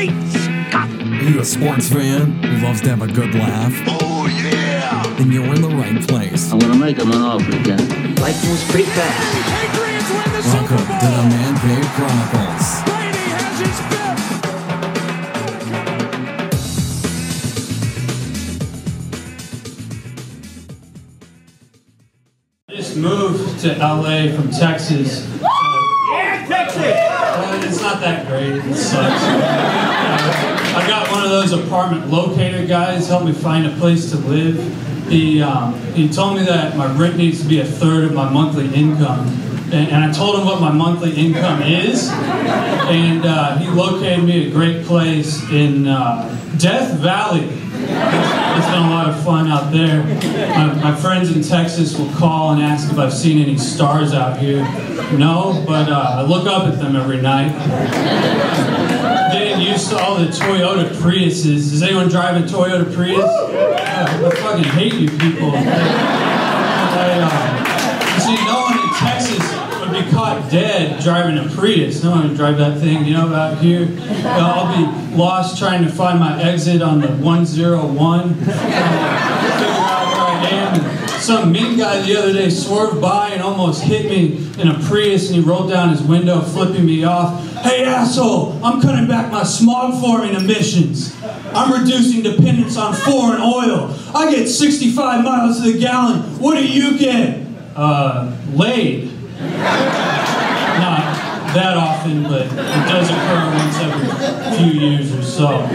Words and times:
Great 0.00 0.16
Scott! 0.32 0.88
Are 0.88 1.28
you 1.28 1.40
a 1.40 1.44
sports 1.44 1.90
fan 1.90 2.42
who 2.42 2.66
loves 2.66 2.80
to 2.80 2.88
have 2.88 3.02
a 3.02 3.06
good 3.06 3.34
laugh? 3.34 3.74
Oh, 3.86 4.26
yeah! 4.42 5.02
Then 5.18 5.30
you're 5.30 5.44
in 5.54 5.60
the 5.60 5.68
right 5.68 6.00
place. 6.08 6.50
I'm 6.50 6.58
gonna 6.58 6.74
make 6.74 6.96
him 6.96 7.10
an 7.10 7.20
offer 7.20 7.54
again. 7.54 8.14
Life 8.14 8.42
moves 8.42 8.64
pretty 8.70 8.88
fast. 8.88 9.44
Patriots 9.44 10.08
win 10.08 10.24
the 10.32 10.40
Welcome 10.48 10.78
Super 10.78 11.00
to 11.00 11.04
the 11.04 11.22
Man 11.28 11.54
Cave 11.60 11.84
Chronicles. 11.92 12.80
Brady 12.88 13.28
has 13.28 13.60
his 13.60 13.78
fifth! 13.90 14.40
I 22.70 22.74
just 22.74 22.96
moved 22.96 23.60
to 23.60 23.68
LA 23.76 24.34
from 24.34 24.48
Texas. 24.50 25.28
Yeah, 25.42 26.46
Texas! 26.48 26.86
Uh, 26.86 27.60
it's 27.64 27.82
not 27.82 28.00
that 28.00 28.26
great. 28.26 28.64
It 28.64 28.74
sucks. 28.74 29.89
Those 31.40 31.52
apartment 31.52 32.10
locator 32.10 32.66
guys 32.66 33.08
helped 33.08 33.24
me 33.24 33.32
find 33.32 33.66
a 33.66 33.74
place 33.76 34.10
to 34.10 34.18
live. 34.18 34.58
He 35.08 35.40
um, 35.40 35.72
he 35.94 36.06
told 36.06 36.36
me 36.36 36.44
that 36.44 36.76
my 36.76 36.86
rent 36.98 37.16
needs 37.16 37.40
to 37.42 37.48
be 37.48 37.60
a 37.60 37.64
third 37.64 38.04
of 38.04 38.12
my 38.12 38.28
monthly 38.28 38.66
income, 38.74 39.26
and, 39.72 39.88
and 39.88 40.04
I 40.04 40.12
told 40.12 40.38
him 40.38 40.44
what 40.44 40.60
my 40.60 40.70
monthly 40.70 41.16
income 41.16 41.62
is, 41.62 42.10
and 42.10 43.24
uh, 43.24 43.56
he 43.56 43.68
located 43.68 44.22
me 44.22 44.48
a 44.48 44.50
great 44.50 44.84
place 44.84 45.42
in 45.50 45.86
uh, 45.86 46.28
Death 46.58 46.98
Valley. 46.98 47.46
It's 47.48 48.66
been 48.66 48.82
a 48.82 48.90
lot 48.90 49.08
of 49.08 49.24
fun 49.24 49.48
out 49.48 49.72
there. 49.72 50.04
My, 50.50 50.90
my 50.90 50.94
friends 50.94 51.34
in 51.34 51.42
Texas 51.42 51.98
will 51.98 52.12
call 52.16 52.52
and 52.52 52.60
ask 52.60 52.92
if 52.92 52.98
I've 52.98 53.14
seen 53.14 53.40
any 53.40 53.56
stars 53.56 54.12
out 54.12 54.38
here. 54.38 54.60
No, 55.16 55.64
but 55.66 55.88
uh, 55.88 56.16
I 56.18 56.22
look 56.22 56.46
up 56.46 56.66
at 56.66 56.78
them 56.78 56.96
every 56.96 57.22
night. 57.22 58.89
Getting 59.32 59.60
used 59.60 59.90
to 59.90 59.98
all 59.98 60.16
the 60.16 60.26
Toyota 60.26 60.88
Priuses. 60.96 61.70
Does 61.70 61.82
anyone 61.82 62.08
drive 62.08 62.36
a 62.42 62.46
Toyota 62.46 62.92
Prius? 62.94 63.22
Uh, 63.22 64.06
I 64.08 64.30
fucking 64.36 64.64
hate 64.64 64.94
you 64.94 65.08
people. 65.10 65.52
I, 65.54 67.20
uh, 67.22 68.18
see, 68.18 68.34
no 68.46 68.62
one 68.62 68.78
in 68.78 68.90
Texas 68.94 69.44
would 69.80 69.92
be 69.92 70.10
caught 70.10 70.50
dead 70.50 71.00
driving 71.02 71.38
a 71.38 71.48
Prius. 71.54 72.02
No 72.02 72.10
one 72.12 72.28
would 72.28 72.36
drive 72.36 72.56
that 72.58 72.80
thing. 72.80 73.04
You 73.04 73.14
know, 73.14 73.34
out 73.34 73.58
here, 73.58 73.88
uh, 74.24 74.54
I'll 74.54 74.76
be 74.76 75.16
lost 75.16 75.58
trying 75.58 75.84
to 75.84 75.90
find 75.90 76.18
my 76.18 76.42
exit 76.42 76.82
on 76.82 77.00
the 77.00 77.08
101. 77.08 78.34
figure 78.34 78.52
out 78.52 80.06
where 80.12 80.26
I 80.26 80.48
am. 80.50 80.80
And 80.80 81.09
Some 81.20 81.52
mean 81.52 81.76
guy 81.76 82.00
the 82.00 82.16
other 82.16 82.32
day 82.32 82.48
swerved 82.48 83.00
by 83.00 83.28
and 83.28 83.42
almost 83.42 83.82
hit 83.82 84.06
me 84.06 84.38
in 84.58 84.68
a 84.68 84.78
Prius, 84.80 85.26
and 85.26 85.36
he 85.36 85.42
rolled 85.42 85.68
down 85.68 85.90
his 85.90 86.02
window, 86.02 86.40
flipping 86.40 86.86
me 86.86 87.04
off. 87.04 87.46
Hey, 87.56 87.84
asshole! 87.84 88.58
I'm 88.64 88.80
cutting 88.80 89.06
back 89.06 89.30
my 89.30 89.42
smog 89.42 90.00
forming 90.00 90.34
emissions. 90.34 91.14
I'm 91.52 91.78
reducing 91.78 92.22
dependence 92.22 92.78
on 92.78 92.94
foreign 92.94 93.42
oil. 93.42 93.94
I 94.14 94.30
get 94.30 94.48
65 94.48 95.22
miles 95.22 95.60
to 95.62 95.72
the 95.72 95.78
gallon. 95.78 96.22
What 96.40 96.56
do 96.56 96.66
you 96.66 96.98
get? 96.98 97.46
Uh, 97.76 98.34
laid. 98.54 99.12
Not 99.40 101.20
that 101.54 101.76
often, 101.76 102.22
but 102.22 102.46
it 102.46 102.54
does 102.54 103.10
occur 103.10 103.52
once 103.56 103.78
every 103.78 104.56
few 104.56 104.80
years 104.80 105.14
or 105.14 105.22
so. 105.22 105.68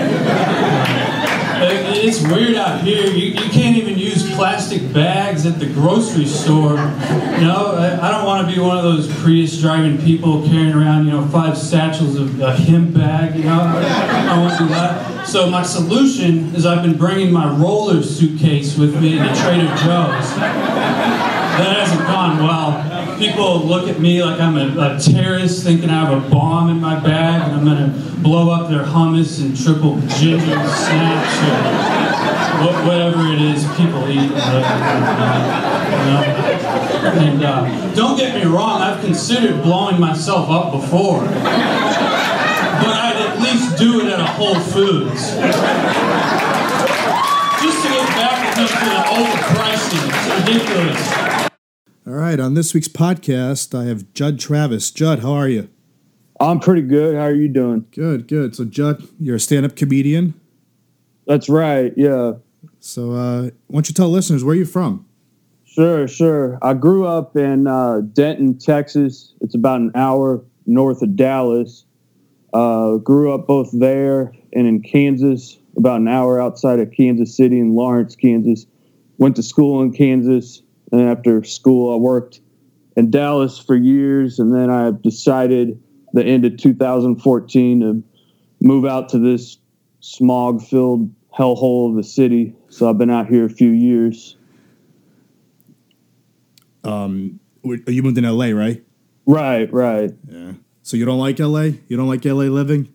It's 1.57 2.21
weird 2.21 2.55
out 2.55 2.81
here. 2.81 3.07
You, 3.07 3.27
you 3.27 3.49
can't 3.49 3.77
even 3.77 3.97
use 3.97 4.24
plastic 4.35 4.93
bags 4.93 5.45
at 5.45 5.59
the 5.59 5.65
grocery 5.65 6.25
store. 6.25 6.71
You 6.71 7.47
know, 7.47 7.73
I, 7.77 8.07
I 8.07 8.11
don't 8.11 8.25
want 8.25 8.47
to 8.47 8.53
be 8.53 8.59
one 8.59 8.77
of 8.77 8.83
those 8.83 9.07
Prius 9.21 9.59
driving 9.59 9.97
people 9.97 10.45
carrying 10.45 10.73
around, 10.73 11.05
you 11.05 11.11
know, 11.11 11.25
five 11.27 11.57
satchels 11.57 12.17
of 12.17 12.39
a 12.41 12.53
hemp 12.53 12.93
bag. 12.93 13.35
You 13.35 13.45
know, 13.45 13.59
I 13.59 14.37
won't 14.37 14.59
do 14.59 14.67
that. 14.67 15.25
So 15.25 15.49
my 15.49 15.63
solution 15.63 16.53
is 16.53 16.65
I've 16.65 16.83
been 16.83 16.97
bringing 16.97 17.31
my 17.31 17.49
roller 17.57 18.03
suitcase 18.03 18.77
with 18.77 19.01
me 19.01 19.17
to 19.17 19.35
Trader 19.35 19.67
Joe's. 19.77 20.35
That 21.55 21.77
hasn't 21.79 22.05
gone 22.05 22.43
well. 22.43 23.17
People 23.17 23.65
look 23.65 23.87
at 23.87 24.01
me 24.01 24.21
like 24.21 24.41
I'm 24.41 24.57
a, 24.57 24.95
a 24.95 24.99
terrorist, 24.99 25.63
thinking 25.63 25.89
I 25.89 26.05
have 26.05 26.25
a 26.25 26.29
bomb 26.29 26.69
in 26.69 26.81
my 26.81 26.99
bag, 26.99 27.41
and 27.43 27.53
I'm 27.53 27.65
gonna 27.65 28.21
blow 28.21 28.49
up 28.51 28.69
their 28.69 28.83
hummus 28.83 29.41
and 29.41 29.55
triple 29.55 29.95
ginger 30.17 30.67
snaps 30.67 32.14
or 32.65 32.73
whatever 32.87 33.27
it 33.33 33.41
is 33.41 33.65
people 33.75 34.07
eat. 34.09 34.21
You 34.21 34.29
know? 36.05 36.23
And 37.05 37.43
uh, 37.43 37.93
don't 37.93 38.17
get 38.17 38.35
me 38.35 38.43
wrong, 38.45 38.81
I've 38.81 39.03
considered 39.03 39.61
blowing 39.61 39.99
myself 39.99 40.49
up 40.49 40.71
before, 40.71 41.21
but 41.21 41.35
I'd 42.93 43.15
at 43.15 43.39
least 43.39 43.77
do 43.77 44.01
it 44.01 44.07
at 44.11 44.19
a 44.19 44.25
Whole 44.25 44.59
Foods. 44.59 45.35
Just 47.61 47.83
to 47.83 47.89
get 47.89 48.07
back 48.17 48.37
at 48.45 48.55
them 48.55 48.67
the 48.85 48.95
overpricing. 49.15 50.05
It's 50.11 50.27
ridiculous. 50.47 51.49
All 52.07 52.13
right, 52.13 52.39
on 52.39 52.53
this 52.53 52.73
week's 52.73 52.87
podcast, 52.87 53.73
I 53.77 53.85
have 53.85 54.13
Jud 54.13 54.39
Travis. 54.39 54.91
Jud, 54.91 55.19
how 55.19 55.33
are 55.33 55.49
you? 55.49 55.69
I'm 56.39 56.59
pretty 56.59 56.81
good. 56.81 57.15
How 57.15 57.23
are 57.23 57.33
you 57.33 57.47
doing? 57.47 57.85
Good, 57.91 58.27
good. 58.27 58.55
So, 58.55 58.65
Jud, 58.65 59.07
you're 59.19 59.37
a 59.37 59.39
stand 59.39 59.65
up 59.65 59.75
comedian. 59.75 60.33
That's 61.27 61.49
right. 61.49 61.93
Yeah. 61.95 62.33
So, 62.79 63.13
uh, 63.13 63.41
why 63.67 63.77
don't 63.77 63.89
you 63.89 63.93
tell 63.93 64.09
listeners 64.09 64.43
where 64.43 64.55
you're 64.55 64.65
from? 64.65 65.05
Sure, 65.65 66.07
sure. 66.07 66.57
I 66.61 66.73
grew 66.73 67.05
up 67.05 67.35
in 67.35 67.67
uh, 67.67 68.01
Denton, 68.13 68.57
Texas. 68.57 69.33
It's 69.41 69.55
about 69.55 69.81
an 69.81 69.91
hour 69.95 70.43
north 70.65 71.01
of 71.01 71.15
Dallas. 71.15 71.85
Uh, 72.53 72.95
grew 72.97 73.33
up 73.33 73.47
both 73.47 73.69
there 73.73 74.31
and 74.53 74.67
in 74.67 74.81
Kansas, 74.81 75.57
about 75.75 75.99
an 75.99 76.07
hour 76.07 76.41
outside 76.41 76.79
of 76.79 76.91
Kansas 76.91 77.35
City 77.35 77.59
in 77.59 77.75
Lawrence, 77.75 78.15
Kansas. 78.15 78.65
Went 79.17 79.35
to 79.35 79.43
school 79.43 79.81
in 79.81 79.91
Kansas, 79.91 80.61
and 80.91 81.01
after 81.01 81.43
school, 81.43 81.93
I 81.93 81.97
worked 81.97 82.39
in 82.95 83.11
Dallas 83.11 83.59
for 83.59 83.75
years, 83.75 84.39
and 84.39 84.55
then 84.55 84.69
I 84.69 84.91
decided 85.03 85.81
the 86.13 86.23
end 86.23 86.45
of 86.45 86.55
2014 86.55 87.81
to 87.81 88.03
move 88.61 88.85
out 88.85 89.09
to 89.09 89.19
this 89.19 89.57
smog-filled 89.99 91.13
hellhole 91.37 91.91
of 91.91 91.97
a 91.97 92.03
city. 92.03 92.55
So 92.69 92.89
I've 92.89 92.97
been 92.97 93.09
out 93.09 93.27
here 93.27 93.45
a 93.45 93.49
few 93.49 93.71
years. 93.71 94.37
Um, 96.83 97.39
you 97.63 98.03
moved 98.03 98.17
in 98.17 98.23
LA, 98.23 98.47
right? 98.47 98.83
Right, 99.25 99.71
right. 99.73 100.11
Yeah. 100.27 100.53
So, 100.83 100.97
you 100.97 101.05
don't 101.05 101.17
like 101.17 101.39
LA? 101.39 101.71
You 101.87 101.97
don't 101.97 102.07
like 102.07 102.23
LA 102.25 102.43
living? 102.43 102.93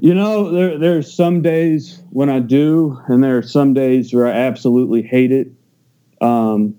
You 0.00 0.14
know, 0.14 0.52
there 0.52 0.78
there's 0.78 1.12
some 1.12 1.42
days 1.42 2.00
when 2.10 2.30
I 2.30 2.38
do, 2.38 2.96
and 3.08 3.24
there 3.24 3.36
are 3.36 3.42
some 3.42 3.74
days 3.74 4.14
where 4.14 4.28
I 4.28 4.30
absolutely 4.30 5.02
hate 5.02 5.32
it. 5.32 5.48
Um, 6.20 6.78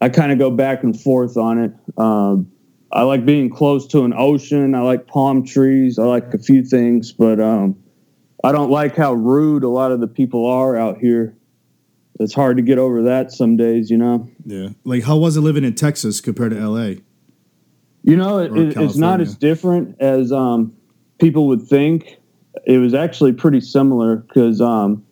I 0.00 0.08
kind 0.08 0.32
of 0.32 0.38
go 0.38 0.50
back 0.50 0.82
and 0.82 0.98
forth 0.98 1.36
on 1.36 1.58
it. 1.58 1.72
Um, 1.98 2.50
I 2.92 3.02
like 3.02 3.26
being 3.26 3.50
close 3.50 3.86
to 3.88 4.04
an 4.04 4.14
ocean. 4.16 4.74
I 4.74 4.80
like 4.80 5.06
palm 5.06 5.44
trees. 5.44 5.98
I 5.98 6.04
like 6.04 6.32
a 6.32 6.38
few 6.38 6.64
things, 6.64 7.12
but 7.12 7.40
um, 7.40 7.76
I 8.46 8.52
don't 8.52 8.70
like 8.70 8.94
how 8.96 9.12
rude 9.12 9.64
a 9.64 9.68
lot 9.68 9.90
of 9.90 9.98
the 10.00 10.06
people 10.06 10.46
are 10.46 10.76
out 10.76 10.98
here. 10.98 11.36
It's 12.20 12.32
hard 12.32 12.56
to 12.58 12.62
get 12.62 12.78
over 12.78 13.02
that 13.02 13.32
some 13.32 13.56
days, 13.56 13.90
you 13.90 13.96
know. 13.98 14.28
Yeah. 14.44 14.68
Like, 14.84 15.02
how 15.02 15.16
was 15.16 15.36
it 15.36 15.40
living 15.40 15.64
in 15.64 15.74
Texas 15.74 16.20
compared 16.20 16.52
to 16.52 16.68
LA? 16.68 17.00
You 18.04 18.16
know, 18.16 18.38
it, 18.38 18.56
it- 18.56 18.76
it's 18.76 18.96
not 18.96 19.20
as 19.20 19.34
different 19.34 19.96
as 20.00 20.30
um, 20.30 20.72
people 21.18 21.48
would 21.48 21.62
think. 21.66 22.18
It 22.64 22.78
was 22.78 22.94
actually 22.94 23.32
pretty 23.32 23.60
similar 23.60 24.16
because 24.16 24.60
um, 24.60 25.04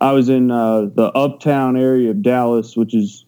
I 0.00 0.12
was 0.12 0.28
in 0.28 0.50
uh, 0.52 0.82
the 0.94 1.10
uptown 1.14 1.76
area 1.76 2.10
of 2.10 2.22
Dallas, 2.22 2.76
which 2.76 2.94
is 2.94 3.24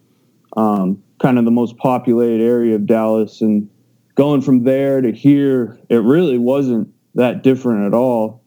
um, 0.56 1.03
kind 1.20 1.38
of 1.38 1.44
the 1.44 1.50
most 1.50 1.76
populated 1.78 2.42
area 2.44 2.76
of 2.76 2.86
Dallas. 2.86 3.41
And 3.41 3.69
going 4.14 4.41
from 4.41 4.62
there 4.62 5.00
to 5.00 5.10
here, 5.12 5.80
it 5.91 5.97
really 5.97 6.38
wasn't 6.38 6.94
that 7.16 7.42
different 7.42 7.86
at 7.88 7.92
all. 7.94 8.41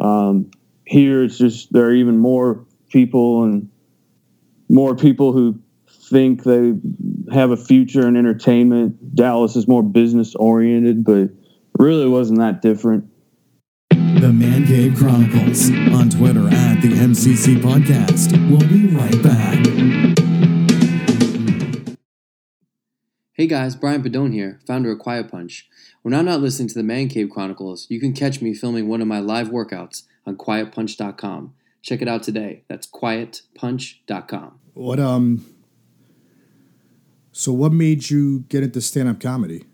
Um, 0.00 0.50
here, 0.84 1.24
it's 1.24 1.38
just 1.38 1.72
there 1.72 1.86
are 1.86 1.94
even 1.94 2.18
more 2.18 2.64
people 2.88 3.44
and 3.44 3.70
more 4.68 4.96
people 4.96 5.32
who 5.32 5.60
think 5.88 6.44
they 6.44 6.74
have 7.32 7.50
a 7.50 7.56
future 7.56 8.06
in 8.06 8.16
entertainment. 8.16 9.14
Dallas 9.14 9.56
is 9.56 9.68
more 9.68 9.82
business 9.82 10.34
oriented, 10.34 11.04
but 11.04 11.30
really 11.78 12.08
wasn't 12.08 12.38
that 12.38 12.62
different. 12.62 13.04
The 13.90 14.32
Man 14.32 14.66
Cave 14.66 14.96
Chronicles 14.96 15.70
on 15.70 16.10
Twitter 16.10 16.48
at 16.48 16.80
the 16.80 16.88
MCC 16.88 17.56
Podcast. 17.56 18.32
We'll 18.50 18.68
be 18.68 18.88
right 18.88 19.22
back. 19.22 20.18
Hey 23.32 23.46
guys, 23.46 23.76
Brian 23.76 24.02
Padone 24.02 24.32
here, 24.32 24.58
founder 24.66 24.90
of 24.90 24.98
Quiet 24.98 25.30
Punch. 25.30 25.68
When 26.02 26.14
I'm 26.14 26.24
not 26.24 26.40
listening 26.40 26.68
to 26.68 26.74
the 26.74 26.82
Man 26.82 27.08
Cave 27.08 27.30
Chronicles, 27.30 27.86
you 27.90 28.00
can 28.00 28.12
catch 28.12 28.40
me 28.40 28.54
filming 28.54 28.88
one 28.88 29.00
of 29.00 29.08
my 29.08 29.20
live 29.20 29.48
workouts 29.48 30.04
on 30.26 30.36
quietpunch.com. 30.36 31.54
Check 31.82 32.02
it 32.02 32.08
out 32.08 32.22
today. 32.22 32.64
That's 32.68 32.86
quietpunch.com. 32.86 34.58
What, 34.74 35.00
um, 35.00 35.44
so 37.32 37.52
what 37.52 37.72
made 37.72 38.10
you 38.10 38.40
get 38.48 38.62
into 38.62 38.80
stand 38.80 39.08
up 39.08 39.20
comedy? 39.20 39.64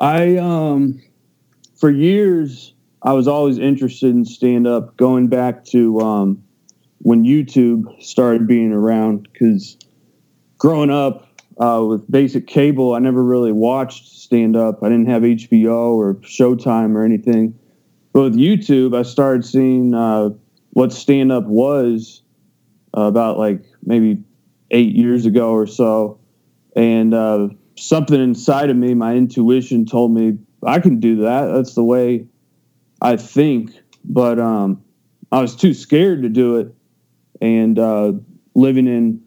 I 0.00 0.36
um 0.36 1.00
for 1.76 1.90
years 1.90 2.74
I 3.04 3.12
was 3.12 3.28
always 3.28 3.58
interested 3.58 4.10
in 4.10 4.24
stand 4.24 4.66
up, 4.66 4.96
going 4.96 5.28
back 5.28 5.64
to 5.66 6.00
um, 6.00 6.42
when 7.00 7.24
YouTube 7.24 8.02
started 8.02 8.46
being 8.46 8.72
around. 8.72 9.28
Because 9.30 9.76
growing 10.56 10.90
up 10.90 11.28
uh, 11.58 11.84
with 11.86 12.10
basic 12.10 12.46
cable, 12.46 12.94
I 12.94 12.98
never 12.98 13.22
really 13.22 13.52
watched 13.52 14.08
stand 14.08 14.56
up. 14.56 14.82
I 14.82 14.88
didn't 14.88 15.06
have 15.06 15.22
HBO 15.22 15.94
or 15.94 16.14
Showtime 16.16 16.96
or 16.96 17.04
anything. 17.04 17.58
But 18.12 18.22
with 18.22 18.36
YouTube, 18.36 18.96
I 18.96 19.02
started 19.02 19.44
seeing 19.44 19.94
uh, 19.94 20.30
what 20.70 20.92
stand 20.92 21.32
up 21.32 21.44
was 21.44 22.22
uh, 22.96 23.02
about 23.02 23.38
like 23.38 23.64
maybe 23.84 24.22
eight 24.70 24.94
years 24.94 25.26
ago 25.26 25.50
or 25.50 25.66
so. 25.66 26.18
And 26.76 27.14
uh, 27.14 27.48
something 27.76 28.20
inside 28.20 28.70
of 28.70 28.76
me, 28.76 28.94
my 28.94 29.14
intuition 29.14 29.86
told 29.86 30.12
me 30.12 30.38
I 30.64 30.80
can 30.80 31.00
do 31.00 31.16
that. 31.22 31.46
That's 31.52 31.74
the 31.74 31.84
way 31.84 32.26
I 33.00 33.16
think. 33.16 33.72
But 34.04 34.38
um, 34.38 34.82
I 35.32 35.40
was 35.40 35.56
too 35.56 35.74
scared 35.74 36.22
to 36.22 36.28
do 36.28 36.58
it. 36.58 36.74
And 37.40 37.78
uh, 37.78 38.12
living 38.54 38.86
in 38.86 39.23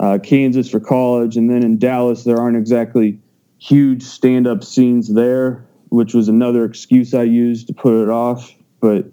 uh, 0.00 0.18
Kansas 0.18 0.68
for 0.70 0.80
college 0.80 1.36
and 1.36 1.50
then 1.50 1.62
in 1.62 1.78
Dallas, 1.78 2.24
there 2.24 2.38
aren't 2.38 2.56
exactly 2.56 3.20
huge 3.58 4.02
stand 4.02 4.46
up 4.46 4.64
scenes 4.64 5.12
there, 5.12 5.64
which 5.90 6.14
was 6.14 6.28
another 6.28 6.64
excuse 6.64 7.12
I 7.12 7.24
used 7.24 7.66
to 7.68 7.74
put 7.74 8.02
it 8.02 8.08
off. 8.08 8.52
But 8.80 9.06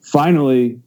finally, 0.00 0.80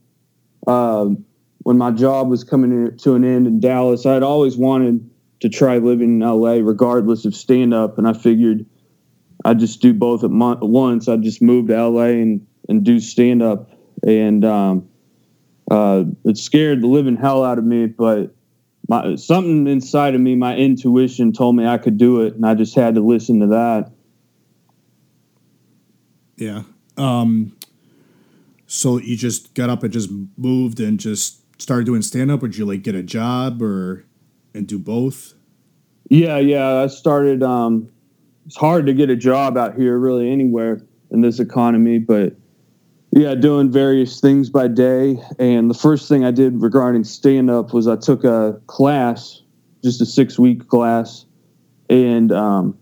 um, 0.66 1.24
when 1.60 1.78
my 1.78 1.92
job 1.92 2.30
was 2.30 2.44
coming 2.44 2.98
to 2.98 3.14
an 3.14 3.24
end 3.24 3.46
in 3.46 3.60
Dallas, 3.60 4.08
I 4.08 4.14
had 4.16 4.24
always 4.24 4.58
wanted 4.58 5.08
to 5.42 5.50
try 5.50 5.78
living 5.78 6.20
in 6.20 6.28
LA 6.28 6.54
regardless 6.54 7.24
of 7.26 7.36
stand 7.36 7.76
up. 7.76 8.00
And 8.00 8.08
I 8.08 8.14
figured 8.14 8.66
I'd 9.46 9.60
just 9.60 9.82
do 9.82 9.94
both 9.94 10.24
at 10.24 10.32
mo- 10.32 10.58
once. 10.62 11.08
I'd 11.08 11.22
just 11.22 11.44
move 11.44 11.68
to 11.68 11.90
LA 11.90 12.06
and, 12.06 12.48
and 12.68 12.84
do 12.84 13.00
stand 13.00 13.44
up. 13.44 13.70
And 14.06 14.44
um, 14.44 14.90
uh, 15.70 16.06
it 16.26 16.38
scared 16.40 16.82
the 16.82 16.88
living 16.88 17.18
hell 17.18 17.44
out 17.44 17.60
of 17.60 17.64
me, 17.64 17.86
but 17.86 18.34
my, 18.92 19.16
something 19.16 19.68
inside 19.68 20.16
of 20.16 20.20
me, 20.20 20.36
my 20.36 20.54
intuition 20.58 21.32
told 21.32 21.56
me 21.56 21.66
I 21.66 21.78
could 21.78 21.98
do 21.98 22.24
it. 22.24 22.36
And 22.36 22.46
I 22.46 22.56
just 22.56 22.76
had 22.76 22.96
to 22.96 23.02
listen 23.02 23.40
to 23.40 23.48
that. 23.48 23.90
Yeah. 26.36 26.64
Um, 26.98 27.56
so 28.68 28.98
you 28.98 29.16
just 29.16 29.54
got 29.54 29.70
up 29.70 29.84
and 29.84 29.94
just 29.94 30.10
moved 30.36 30.82
and 30.82 31.00
just 31.00 31.40
started 31.62 31.86
doing 31.86 32.02
stand 32.02 32.32
up, 32.32 32.44
or 32.44 32.50
did 32.50 32.58
you 32.58 32.66
like 32.66 32.82
get 32.82 32.94
a 32.94 33.02
job 33.02 33.62
or 33.62 34.04
and 34.54 34.68
do 34.68 34.78
both? 34.78 35.36
Yeah, 36.10 36.40
yeah. 36.40 36.82
I 36.82 36.88
started. 36.88 37.44
Um, 37.44 37.90
it's 38.46 38.58
hard 38.58 38.88
to 38.88 38.94
get 38.94 39.10
a 39.10 39.16
job 39.16 39.58
out 39.58 39.76
here, 39.76 39.98
really, 39.98 40.30
anywhere 40.30 40.82
in 41.12 41.22
this 41.22 41.40
economy. 41.40 41.98
But 41.98 42.36
yeah, 43.12 43.36
doing 43.36 43.72
various 43.72 44.20
things 44.20 44.50
by 44.50 44.68
day. 44.68 45.22
And 45.38 45.70
the 45.70 45.76
first 45.76 46.08
thing 46.08 46.24
I 46.24 46.32
did 46.32 46.62
regarding 46.62 47.04
stand 47.04 47.50
up 47.50 47.74
was 47.74 47.88
I 47.88 47.98
took 47.98 48.24
a 48.24 48.60
class, 48.68 49.42
just 49.84 50.02
a 50.02 50.06
six 50.06 50.40
week 50.40 50.68
class, 50.68 51.26
and 51.90 52.32
um, 52.32 52.78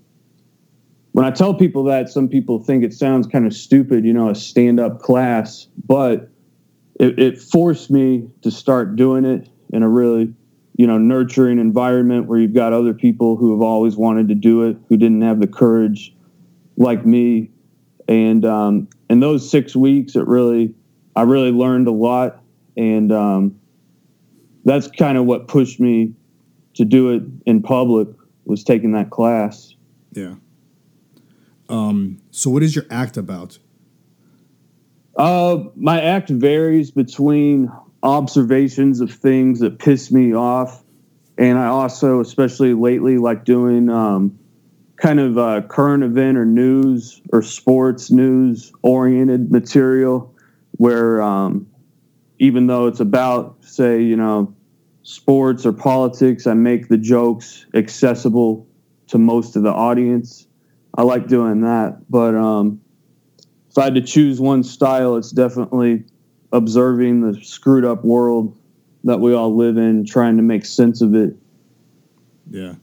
when 1.14 1.26
I 1.26 1.32
tell 1.32 1.56
people 1.56 1.84
that, 1.86 2.10
some 2.10 2.28
people 2.28 2.60
think 2.60 2.84
it 2.84 2.94
sounds 2.94 3.26
kind 3.26 3.48
of 3.48 3.54
stupid, 3.54 4.06
you 4.06 4.14
know, 4.14 4.30
a 4.30 4.36
stand 4.36 4.80
up 4.80 5.02
class, 5.02 5.68
but 5.88 6.30
it, 7.00 7.18
it, 7.20 7.42
forced 7.42 7.90
me 7.90 8.30
to 8.44 8.52
start 8.52 8.96
doing 8.96 9.26
it 9.26 9.50
in 9.74 9.82
a 9.82 9.90
really, 9.90 10.34
you 10.78 10.86
know, 10.86 10.98
nurturing 10.98 11.58
environment 11.58 12.28
where 12.28 12.40
you've 12.40 12.54
got 12.54 12.72
other 12.72 12.94
people 12.94 13.36
who 13.36 13.52
have 13.52 13.62
always 13.62 13.96
wanted 13.96 14.28
to 14.28 14.36
do 14.36 14.64
it, 14.64 14.78
who 14.90 14.98
didn't 14.98 15.22
have 15.22 15.40
the 15.40 15.48
courage 15.48 16.16
like 16.78 17.06
me. 17.06 17.50
And 18.08 18.46
um, 18.46 18.88
in 19.10 19.20
those 19.20 19.50
six 19.50 19.76
weeks, 19.76 20.16
it 20.16 20.28
really, 20.28 20.74
I 21.16 21.24
really 21.24 21.52
learned 21.52 21.88
a 21.88 21.92
lot. 21.92 22.42
And 22.78 23.12
um, 23.12 23.60
that's 24.66 24.88
kind 24.88 25.18
of 25.18 25.26
what 25.26 25.48
pushed 25.48 25.80
me 25.80 26.14
to 26.76 26.86
do 26.86 27.10
it 27.10 27.24
in 27.46 27.62
public 27.62 28.08
was 28.46 28.64
taking 28.64 28.94
that 28.94 29.10
class. 29.10 29.76
Yeah. 30.12 30.36
Um, 31.68 32.22
so 32.32 32.50
what 32.50 32.64
is 32.64 32.76
your 32.76 32.86
act 32.90 33.18
about? 33.18 33.60
Uh, 35.16 35.66
my 35.76 36.02
act 36.02 36.30
varies 36.30 36.92
between 36.92 37.72
observations 38.02 39.02
of 39.02 39.12
things 39.12 39.60
that 39.60 39.78
piss 39.78 40.12
me 40.12 40.34
off, 40.34 40.84
and 41.38 41.58
I 41.58 41.68
also, 41.68 42.22
especially 42.22 42.74
lately, 42.74 43.18
like 43.18 43.44
doing 43.44 43.90
um, 43.90 44.40
kind 45.00 45.20
of 45.20 45.38
uh, 45.38 45.62
current 45.62 46.04
event 46.04 46.38
or 46.38 46.46
news 46.46 47.22
or 47.32 47.42
sports 47.42 48.12
news 48.12 48.72
oriented 48.82 49.52
material, 49.52 50.34
where 50.72 51.22
um, 51.22 51.68
even 52.38 52.68
though 52.68 52.88
it's 52.88 53.00
about, 53.00 53.58
say, 53.62 54.02
you 54.02 54.16
know, 54.16 54.54
sports 55.04 55.66
or 55.66 55.74
politics, 55.74 56.46
I 56.48 56.54
make 56.54 56.90
the 56.90 56.98
jokes 56.98 57.66
accessible 57.74 58.68
to 59.08 59.18
most 59.18 59.56
of 59.56 59.64
the 59.64 59.72
audience. 59.72 60.48
I 60.96 61.04
like 61.04 61.28
doing 61.28 61.62
that, 61.62 62.00
but 62.10 62.36
um, 62.36 62.82
if 63.70 63.78
I 63.78 63.86
had 63.86 63.96
to 63.96 64.02
choose 64.02 64.40
one 64.40 64.64
style, 64.64 65.16
it's 65.16 65.32
definitely 65.32 66.04
observing 66.52 67.22
the 67.22 67.44
screwed 67.44 67.86
up 67.86 68.04
world 68.04 68.58
that 69.04 69.20
we 69.20 69.34
all 69.34 69.56
live 69.56 69.78
in, 69.78 70.06
trying 70.06 70.36
to 70.38 70.44
make 70.44 70.66
sense 70.66 71.02
of 71.02 71.16
it. 71.16 71.36
Yeah. 72.50 72.74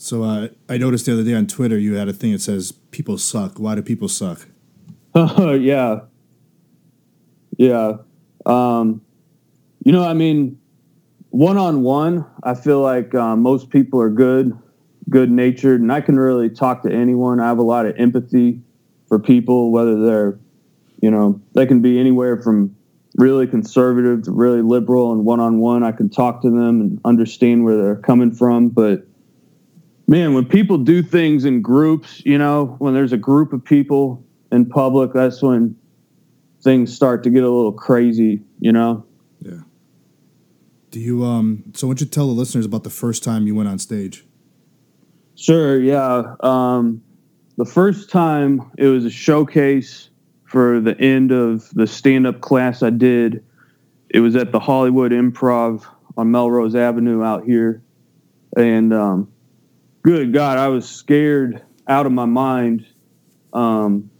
So 0.00 0.22
uh, 0.22 0.48
I 0.66 0.78
noticed 0.78 1.04
the 1.04 1.12
other 1.12 1.24
day 1.24 1.34
on 1.34 1.46
Twitter 1.46 1.78
you 1.78 1.96
had 1.96 2.08
a 2.08 2.14
thing 2.14 2.32
that 2.32 2.40
says 2.40 2.72
"people 2.72 3.18
suck." 3.18 3.58
Why 3.58 3.74
do 3.74 3.82
people 3.82 4.08
suck? 4.08 4.48
yeah, 5.14 6.00
yeah. 7.58 7.98
Um, 8.46 9.02
you 9.84 9.92
know, 9.92 10.02
I 10.02 10.14
mean, 10.14 10.58
one 11.28 11.58
on 11.58 11.82
one, 11.82 12.24
I 12.42 12.54
feel 12.54 12.80
like 12.80 13.14
uh, 13.14 13.36
most 13.36 13.68
people 13.68 14.00
are 14.00 14.08
good, 14.08 14.58
good 15.10 15.30
natured, 15.30 15.82
and 15.82 15.92
I 15.92 16.00
can 16.00 16.18
really 16.18 16.48
talk 16.48 16.82
to 16.84 16.90
anyone. 16.90 17.38
I 17.38 17.48
have 17.48 17.58
a 17.58 17.62
lot 17.62 17.84
of 17.84 17.94
empathy 17.98 18.62
for 19.06 19.18
people, 19.18 19.70
whether 19.70 20.02
they're, 20.02 20.38
you 21.02 21.10
know, 21.10 21.42
they 21.52 21.66
can 21.66 21.82
be 21.82 22.00
anywhere 22.00 22.40
from 22.40 22.74
really 23.16 23.46
conservative 23.46 24.22
to 24.22 24.30
really 24.30 24.62
liberal. 24.62 25.12
And 25.12 25.26
one 25.26 25.40
on 25.40 25.58
one, 25.58 25.82
I 25.82 25.92
can 25.92 26.08
talk 26.08 26.40
to 26.40 26.48
them 26.48 26.80
and 26.80 27.00
understand 27.04 27.64
where 27.64 27.76
they're 27.76 27.96
coming 27.96 28.32
from. 28.32 28.70
But 28.70 29.06
man, 30.10 30.34
when 30.34 30.44
people 30.44 30.76
do 30.76 31.04
things 31.04 31.44
in 31.44 31.62
groups, 31.62 32.20
you 32.26 32.36
know, 32.36 32.74
when 32.80 32.94
there's 32.94 33.12
a 33.12 33.16
group 33.16 33.52
of 33.52 33.64
people 33.64 34.22
in 34.50 34.66
public, 34.66 35.12
that's 35.12 35.40
when 35.40 35.76
things 36.62 36.92
start 36.92 37.22
to 37.22 37.30
get 37.30 37.44
a 37.44 37.48
little 37.48 37.72
crazy, 37.72 38.42
you 38.58 38.72
know? 38.72 39.06
Yeah. 39.38 39.60
Do 40.90 40.98
you 40.98 41.24
um 41.24 41.62
so 41.74 41.86
why 41.86 41.92
don't 41.92 42.00
you 42.00 42.06
tell 42.08 42.26
the 42.26 42.32
listeners 42.32 42.66
about 42.66 42.82
the 42.82 42.90
first 42.90 43.22
time 43.22 43.46
you 43.46 43.54
went 43.54 43.68
on 43.68 43.78
stage? 43.78 44.26
Sure, 45.36 45.80
yeah. 45.80 46.34
Um 46.40 47.02
the 47.56 47.64
first 47.64 48.10
time 48.10 48.68
it 48.76 48.88
was 48.88 49.04
a 49.04 49.10
showcase 49.10 50.10
for 50.44 50.80
the 50.80 51.00
end 51.00 51.30
of 51.30 51.70
the 51.74 51.86
stand 51.86 52.26
up 52.26 52.40
class 52.40 52.82
I 52.82 52.90
did. 52.90 53.44
It 54.08 54.18
was 54.18 54.34
at 54.34 54.50
the 54.50 54.58
Hollywood 54.58 55.12
Improv 55.12 55.86
on 56.16 56.32
Melrose 56.32 56.74
Avenue 56.74 57.22
out 57.22 57.44
here. 57.44 57.80
And 58.56 58.92
um, 58.92 59.30
good 60.02 60.32
God, 60.32 60.58
I 60.58 60.68
was 60.68 60.88
scared 60.88 61.62
out 61.88 62.06
of 62.06 62.12
my 62.12 62.24
mind. 62.24 62.86
Um, 63.52 64.10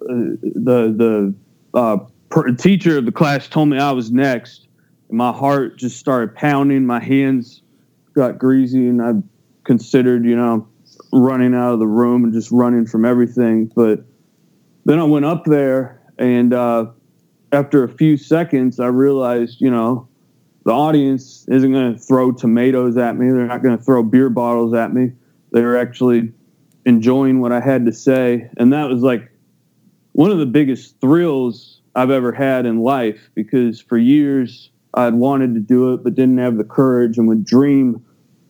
the 0.00 0.92
the 0.96 1.34
uh, 1.74 1.98
per- 2.28 2.52
teacher 2.52 2.98
of 2.98 3.06
the 3.06 3.12
class 3.12 3.48
told 3.48 3.68
me 3.68 3.78
I 3.78 3.92
was 3.92 4.10
next. 4.10 4.66
And 5.08 5.18
my 5.18 5.32
heart 5.32 5.78
just 5.78 5.98
started 5.98 6.34
pounding. 6.34 6.86
My 6.86 7.00
hands 7.00 7.62
got 8.14 8.38
greasy, 8.38 8.88
and 8.88 9.02
I 9.02 9.12
considered, 9.64 10.24
you 10.24 10.36
know, 10.36 10.68
running 11.12 11.54
out 11.54 11.72
of 11.72 11.78
the 11.78 11.86
room 11.86 12.24
and 12.24 12.32
just 12.32 12.50
running 12.50 12.86
from 12.86 13.04
everything. 13.04 13.70
But 13.74 14.00
then 14.84 14.98
I 14.98 15.04
went 15.04 15.24
up 15.24 15.44
there, 15.44 16.00
and 16.18 16.52
uh, 16.52 16.86
after 17.52 17.84
a 17.84 17.88
few 17.88 18.16
seconds, 18.16 18.80
I 18.80 18.86
realized, 18.86 19.60
you 19.60 19.70
know, 19.70 20.08
the 20.64 20.72
audience 20.72 21.46
isn't 21.48 21.72
going 21.72 21.94
to 21.94 21.98
throw 21.98 22.32
tomatoes 22.32 22.96
at 22.96 23.16
me. 23.16 23.30
They're 23.30 23.46
not 23.46 23.62
going 23.62 23.76
to 23.76 23.82
throw 23.82 24.02
beer 24.02 24.30
bottles 24.30 24.74
at 24.74 24.92
me. 24.92 25.12
They're 25.50 25.78
actually 25.78 26.32
enjoying 26.84 27.40
what 27.40 27.52
I 27.52 27.60
had 27.60 27.86
to 27.86 27.92
say. 27.92 28.48
And 28.56 28.72
that 28.72 28.88
was 28.88 29.02
like 29.02 29.30
one 30.12 30.30
of 30.30 30.38
the 30.38 30.46
biggest 30.46 31.00
thrills 31.00 31.80
I've 31.94 32.10
ever 32.10 32.32
had 32.32 32.66
in 32.66 32.80
life 32.80 33.30
because 33.34 33.80
for 33.80 33.98
years 33.98 34.70
I'd 34.94 35.14
wanted 35.14 35.54
to 35.54 35.60
do 35.60 35.94
it, 35.94 36.04
but 36.04 36.14
didn't 36.14 36.38
have 36.38 36.58
the 36.58 36.64
courage 36.64 37.18
and 37.18 37.28
would 37.28 37.44
dream 37.44 38.04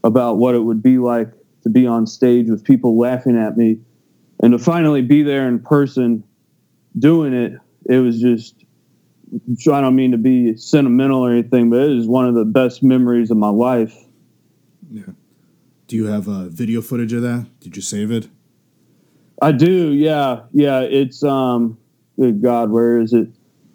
about 0.05 0.39
what 0.39 0.55
it 0.55 0.61
would 0.61 0.83
be 0.83 0.99
like 0.99 1.31
to 1.63 1.71
be 1.71 1.87
on 1.87 2.07
stage 2.07 2.49
with 2.49 2.65
people 2.65 2.99
laughing 2.99 3.39
at 3.39 3.57
me 3.57 3.79
and 4.43 4.53
to 4.53 4.59
finally 4.59 5.03
be 5.03 5.23
there 5.23 5.47
in 5.49 5.61
person 5.61 6.25
doing 6.99 7.33
it 7.33 7.53
it 7.87 7.99
was 7.99 8.21
just 8.21 8.62
i 9.73 9.81
don't 9.81 9.97
mean 9.97 10.11
to 10.13 10.19
be 10.19 10.57
sentimental 10.57 11.21
or 11.21 11.33
anything 11.33 11.71
but 11.71 11.81
it 11.81 11.91
is 11.91 12.07
one 12.07 12.27
of 12.27 12.35
the 12.35 12.45
best 12.45 12.83
memories 12.83 13.31
of 13.31 13.37
my 13.37 13.49
life 13.49 13.95
Yeah. 14.91 15.05
Do 15.89 15.97
you 15.97 16.07
have 16.07 16.29
uh, 16.29 16.49
video 16.49 16.81
footage 16.81 17.13
of 17.13 17.23
that? 17.23 17.47
Did 17.61 17.77
you 17.77 17.83
save 17.83 18.11
it? 18.11 18.29
i 19.41 19.51
do 19.53 19.93
yeah 19.93 20.41
yeah 20.53 20.81
it's 20.81 21.23
um 21.23 21.77
good 22.19 22.43
God, 22.43 22.71
where 22.71 22.99
is 22.99 23.13
it? 23.13 23.29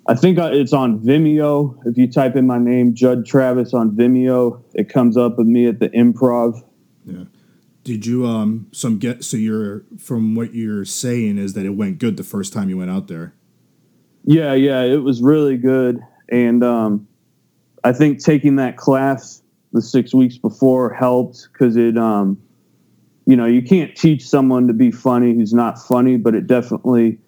I 0.08 0.16
think 0.16 0.38
it's 0.38 0.74
on 0.74 1.00
Vimeo. 1.00 1.78
If 1.86 1.98
you 1.98 2.10
type 2.10 2.36
in 2.36 2.48
my 2.48 2.58
name, 2.58 2.94
Jud 2.94 3.26
Travis, 3.26 3.74
on 3.74 3.92
Vimeo, 3.92 4.64
it 4.74 4.88
comes 4.90 5.18
up 5.18 5.38
with 5.38 5.48
me 5.48 5.68
at 5.68 5.80
the 5.80 5.90
Improv. 5.90 6.64
Yeah. 7.06 7.26
Did 7.84 8.06
you 8.06 8.26
um 8.26 8.68
some 8.72 9.00
get 9.00 9.24
so 9.24 9.38
you're 9.38 9.84
from 9.98 10.36
what 10.36 10.54
you're 10.54 10.86
saying 10.86 11.38
is 11.38 11.54
that 11.54 11.66
it 11.66 11.72
went 11.72 12.00
good 12.00 12.18
the 12.18 12.24
first 12.24 12.54
time 12.54 12.70
you 12.70 12.78
went 12.78 12.92
out 12.92 13.08
there. 13.08 13.34
Yeah, 14.28 14.54
yeah, 14.54 14.84
it 14.84 15.04
was 15.04 15.22
really 15.22 15.58
good, 15.58 16.00
and 16.30 16.64
um, 16.64 17.08
I 17.84 17.94
think 17.94 18.24
taking 18.24 18.58
that 18.58 18.76
class 18.76 19.42
the 19.72 19.82
six 19.82 20.14
weeks 20.14 20.38
before 20.38 20.94
helped 20.94 21.48
because 21.52 21.78
it, 21.78 21.98
um, 21.98 22.38
you 23.26 23.38
know, 23.38 23.46
you 23.46 23.62
can't 23.62 23.96
teach 23.96 24.28
someone 24.28 24.68
to 24.68 24.74
be 24.74 24.92
funny 24.92 25.34
who's 25.34 25.54
not 25.54 25.80
funny, 25.82 26.18
but 26.18 26.36
it 26.36 26.46
definitely 26.46 27.20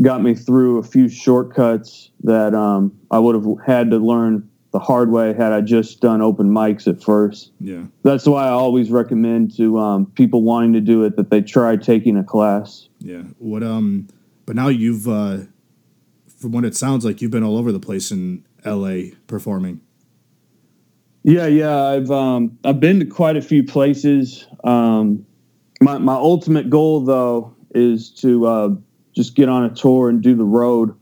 got 0.00 0.22
me 0.22 0.34
through 0.34 0.78
a 0.78 0.82
few 0.82 1.08
shortcuts 1.08 2.10
that 2.22 2.54
um, 2.54 2.96
I 3.10 3.18
would 3.18 3.34
have 3.34 3.46
had 3.66 3.90
to 3.90 3.98
learn 3.98 4.48
the 4.72 4.80
hard 4.80 5.10
way 5.10 5.32
had 5.32 5.52
I 5.52 5.60
just 5.60 6.00
done 6.00 6.20
open 6.20 6.50
mics 6.50 6.88
at 6.88 7.02
first. 7.02 7.52
Yeah. 7.60 7.84
That's 8.02 8.26
why 8.26 8.46
I 8.46 8.50
always 8.50 8.90
recommend 8.90 9.56
to 9.56 9.78
um, 9.78 10.06
people 10.06 10.42
wanting 10.42 10.72
to 10.72 10.80
do 10.80 11.04
it 11.04 11.16
that 11.16 11.30
they 11.30 11.42
try 11.42 11.76
taking 11.76 12.16
a 12.16 12.24
class. 12.24 12.88
Yeah. 12.98 13.22
What 13.38 13.62
um 13.62 14.08
but 14.46 14.56
now 14.56 14.68
you've 14.68 15.06
uh 15.06 15.38
from 16.44 16.52
what 16.52 16.66
it 16.66 16.76
sounds 16.76 17.06
like 17.06 17.22
you've 17.22 17.30
been 17.30 17.42
all 17.42 17.56
over 17.56 17.72
the 17.72 17.80
place 17.80 18.10
in 18.10 18.44
LA 18.66 19.14
performing. 19.26 19.80
Yeah, 21.22 21.46
yeah, 21.46 21.86
I've 21.86 22.10
um, 22.10 22.58
I've 22.64 22.80
been 22.80 23.00
to 23.00 23.06
quite 23.06 23.38
a 23.38 23.40
few 23.40 23.64
places. 23.64 24.46
Um, 24.62 25.24
my 25.80 25.96
my 25.96 26.12
ultimate 26.12 26.68
goal 26.68 27.00
though 27.00 27.56
is 27.74 28.10
to 28.20 28.46
uh, 28.46 28.68
just 29.14 29.34
get 29.34 29.48
on 29.48 29.64
a 29.64 29.70
tour 29.74 30.10
and 30.10 30.22
do 30.22 30.34
the 30.34 30.44
road 30.44 30.94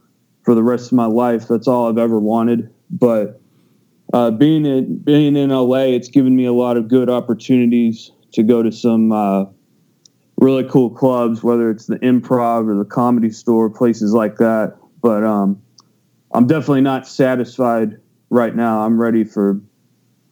for 0.44 0.54
the 0.54 0.62
rest 0.62 0.87
of 0.87 0.92
my 0.92 1.06
life. 1.06 1.49
That's 1.49 1.66
all 1.66 1.88
I've 1.88 1.99
ever 1.99 2.20
wanted. 2.20 2.72
But 2.88 3.40
uh, 4.12 4.30
being 4.30 4.64
in 4.64 4.99
being 4.99 5.34
in 5.34 5.50
LA, 5.50 5.87
it's 5.96 6.08
given 6.08 6.37
me 6.37 6.44
a 6.44 6.52
lot 6.52 6.76
of 6.76 6.87
good 6.87 7.11
opportunities 7.11 8.12
to 8.34 8.44
go 8.44 8.62
to 8.62 8.70
some 8.70 9.11
uh, 9.11 9.46
really 10.37 10.62
cool 10.68 10.90
clubs, 10.90 11.42
whether 11.42 11.68
it's 11.68 11.87
the 11.87 11.99
Improv 11.99 12.68
or 12.68 12.76
the 12.76 12.88
Comedy 12.88 13.30
Store, 13.30 13.68
places 13.68 14.14
like 14.14 14.37
that. 14.37 14.76
But 15.02 15.25
um, 15.25 15.61
I'm 16.32 16.47
definitely 16.47 16.80
not 16.80 17.06
satisfied 17.06 18.00
right 18.30 18.54
now. 18.56 18.80
I'm 18.80 18.99
ready 18.99 19.25
for 19.25 19.61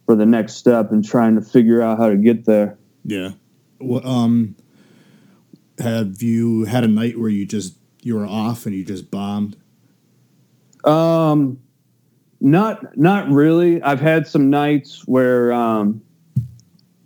for 0.07 0.17
the 0.17 0.27
next 0.27 0.55
step 0.55 0.91
and 0.91 1.05
trying 1.05 1.35
to 1.37 1.43
figure 1.43 1.83
out 1.83 1.99
how 1.99 2.09
to 2.09 2.17
get 2.17 2.47
there. 2.47 2.79
Yeah. 3.05 3.33
What 3.79 4.05
um 4.05 4.57
have 5.79 6.23
you 6.23 6.65
had 6.65 6.85
a 6.85 6.89
night 6.89 7.19
where 7.19 7.29
you 7.29 7.47
just 7.47 7.77
you 8.03 8.17
were 8.17 8.27
off 8.27 8.67
and 8.67 8.75
you 8.75 8.85
just 8.85 9.11
bombed? 9.11 9.57
Um, 10.85 11.61
not 12.41 12.97
not 12.97 13.29
really. 13.29 13.83
I've 13.83 14.01
had 14.01 14.27
some 14.27 14.51
nights 14.51 15.07
where 15.07 15.53
um, 15.53 16.03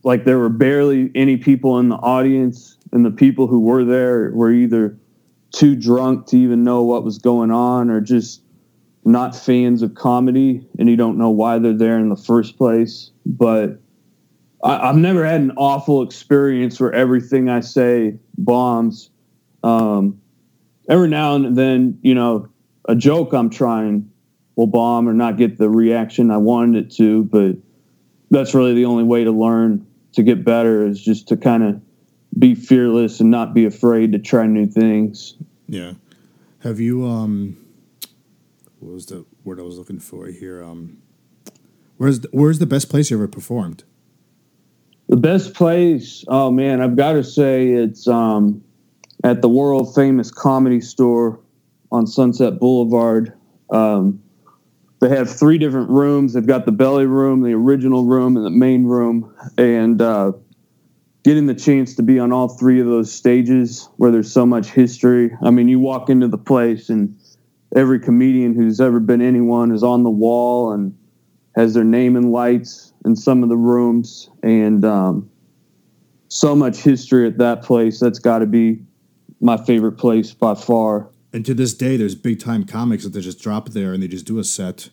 like 0.03 0.25
there 0.25 0.39
were 0.39 0.49
barely 0.49 1.11
any 1.15 1.37
people 1.37 1.79
in 1.79 1.89
the 1.89 1.97
audience, 1.97 2.77
and 2.93 3.05
the 3.05 3.11
people 3.11 3.47
who 3.47 3.61
were 3.61 3.85
there 3.85 4.31
were 4.33 4.53
either 4.53 4.99
too 5.55 5.77
drunk 5.77 6.27
to 6.27 6.37
even 6.37 6.65
know 6.65 6.83
what 6.83 7.05
was 7.05 7.19
going 7.19 7.51
on, 7.51 7.91
or 7.91 8.01
just 8.01 8.43
not 9.05 9.37
fans 9.37 9.83
of 9.83 9.95
comedy, 9.95 10.67
and 10.79 10.89
you 10.89 10.97
don't 10.97 11.19
know 11.19 11.31
why 11.31 11.59
they're 11.59 11.73
there 11.73 11.99
in 11.99 12.09
the 12.09 12.17
first 12.17 12.57
place. 12.57 13.11
But 13.25 13.81
I, 14.63 14.89
I've 14.89 14.97
never 14.97 15.25
had 15.25 15.41
an 15.41 15.53
awful 15.57 16.03
experience 16.03 16.81
where 16.81 16.93
everything 16.93 17.49
I 17.49 17.61
say 17.61 18.19
bombs. 18.37 19.11
Um, 19.63 20.21
every 20.89 21.09
now 21.09 21.37
and 21.37 21.57
then, 21.57 21.99
you 22.03 22.15
know, 22.15 22.49
a 22.89 22.95
joke 22.95 23.33
I'm 23.33 23.49
trying 23.49 24.11
will 24.57 24.67
bomb 24.67 25.09
or 25.09 25.15
not 25.15 25.37
get 25.37 25.59
the 25.59 25.71
reaction 25.71 26.31
I 26.31 26.37
wanted 26.37 26.87
it 26.87 26.97
to, 26.97 27.25
but 27.25 27.57
that's 28.31 28.55
really 28.55 28.75
the 28.75 28.85
only 28.85 29.05
way 29.05 29.25
to 29.25 29.31
learn 29.31 29.87
to 30.13 30.23
get 30.23 30.45
better 30.45 30.87
is 30.87 31.01
just 31.01 31.29
to 31.29 31.37
kind 31.37 31.63
of 31.63 31.81
be 32.39 32.55
fearless 32.55 33.21
and 33.21 33.31
not 33.31 33.55
be 33.55 33.65
afraid 33.65 34.13
to 34.13 34.19
try 34.19 34.47
new 34.47 34.67
things. 34.67 35.35
Yeah. 35.69 35.95
Have 36.61 36.81
you 36.81 37.07
um 37.07 37.57
what 38.81 38.93
was 38.93 39.07
the 39.07 39.25
word 39.45 39.61
I 39.61 39.63
was 39.63 39.79
looking 39.79 40.01
for 40.01 40.27
here? 40.27 40.63
Um 40.63 40.99
where's 41.97 42.21
the, 42.21 42.29
where's 42.33 42.59
the 42.59 42.67
best 42.67 42.89
place 42.89 43.11
you 43.11 43.17
ever 43.17 43.29
performed? 43.29 43.85
The 45.09 45.17
best 45.17 45.55
place, 45.55 46.25
oh 46.29 46.51
man, 46.51 46.81
I've 46.81 46.97
got 46.97 47.13
to 47.13 47.23
say 47.23 47.69
it's 47.69 48.09
um, 48.09 48.65
at 49.23 49.43
the 49.43 49.49
world 49.49 49.95
famous 49.95 50.31
comedy 50.31 50.81
store 50.81 51.39
on 51.93 52.07
Sunset 52.07 52.59
Boulevard. 52.59 53.33
Um, 53.71 54.23
they 55.01 55.11
have 55.11 55.29
three 55.31 55.59
different 55.59 55.91
rooms. 55.91 56.33
They've 56.33 56.47
got 56.47 56.65
the 56.65 56.73
belly 56.73 57.05
room, 57.05 57.43
the 57.43 57.53
original 57.53 58.05
room, 58.05 58.39
and 58.39 58.47
the 58.47 58.51
main 58.51 58.85
room. 58.85 59.35
And 59.59 60.01
uh, 60.01 60.33
getting 61.25 61.47
the 61.47 61.55
chance 61.55 61.95
to 61.95 62.03
be 62.03 62.19
on 62.19 62.33
all 62.33 62.49
three 62.49 62.81
of 62.81 62.87
those 62.87 63.11
stages 63.11 63.89
where 63.97 64.11
there's 64.11 64.31
so 64.31 64.45
much 64.45 64.69
history. 64.69 65.31
I 65.43 65.51
mean, 65.51 65.69
you 65.69 65.81
walk 65.81 66.11
into 66.11 66.29
the 66.29 66.39
place 66.39 66.91
and 66.91 67.19
every 67.75 67.99
comedian 67.99 68.55
who's 68.55 68.81
ever 68.81 69.01
been 69.01 69.23
anyone 69.23 69.73
is 69.73 69.83
on 69.83 70.03
the 70.03 70.11
wall 70.11 70.73
and 70.73 70.97
has 71.57 71.75
their 71.75 71.85
name 71.85 72.15
in 72.17 72.31
lights 72.31 72.93
in 73.05 73.17
some 73.17 73.43
of 73.43 73.49
the 73.49 73.57
rooms. 73.57 74.29
And 74.43 74.85
um, 74.85 75.31
so 76.29 76.55
much 76.55 76.79
history 76.79 77.27
at 77.27 77.39
that 77.39 77.63
place. 77.63 78.01
That's 78.01 78.19
got 78.19 78.41
to 78.41 78.47
be 78.47 78.83
my 79.41 79.57
favorite 79.57 79.93
place 79.93 80.35
by 80.35 80.55
far. 80.55 81.09
And 81.33 81.45
to 81.47 81.55
this 81.55 81.75
day 81.75 81.97
there's 81.97 82.15
big 82.15 82.41
time 82.41 82.65
comics 82.65 83.05
that 83.05 83.11
they 83.11 83.21
just 83.21 83.41
drop 83.41 83.71
there 83.71 83.93
and 83.93 84.03
they 84.03 84.09
just 84.09 84.27
do 84.27 84.39
a 84.39 84.45
set. 84.45 84.91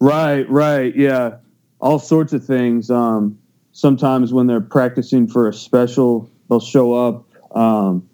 Right, 0.00 0.48
right, 0.48 0.94
yeah, 0.94 1.36
all 1.80 1.98
sorts 1.98 2.32
of 2.32 2.44
things. 2.44 2.90
Um, 2.90 3.38
sometimes 3.78 4.32
when 4.32 4.48
they're 4.48 4.60
practicing 4.60 5.28
for 5.28 5.46
a 5.46 5.52
special, 5.52 6.28
they'll 6.48 6.58
show 6.58 6.94
up. 6.94 7.24
Um, 7.56 8.08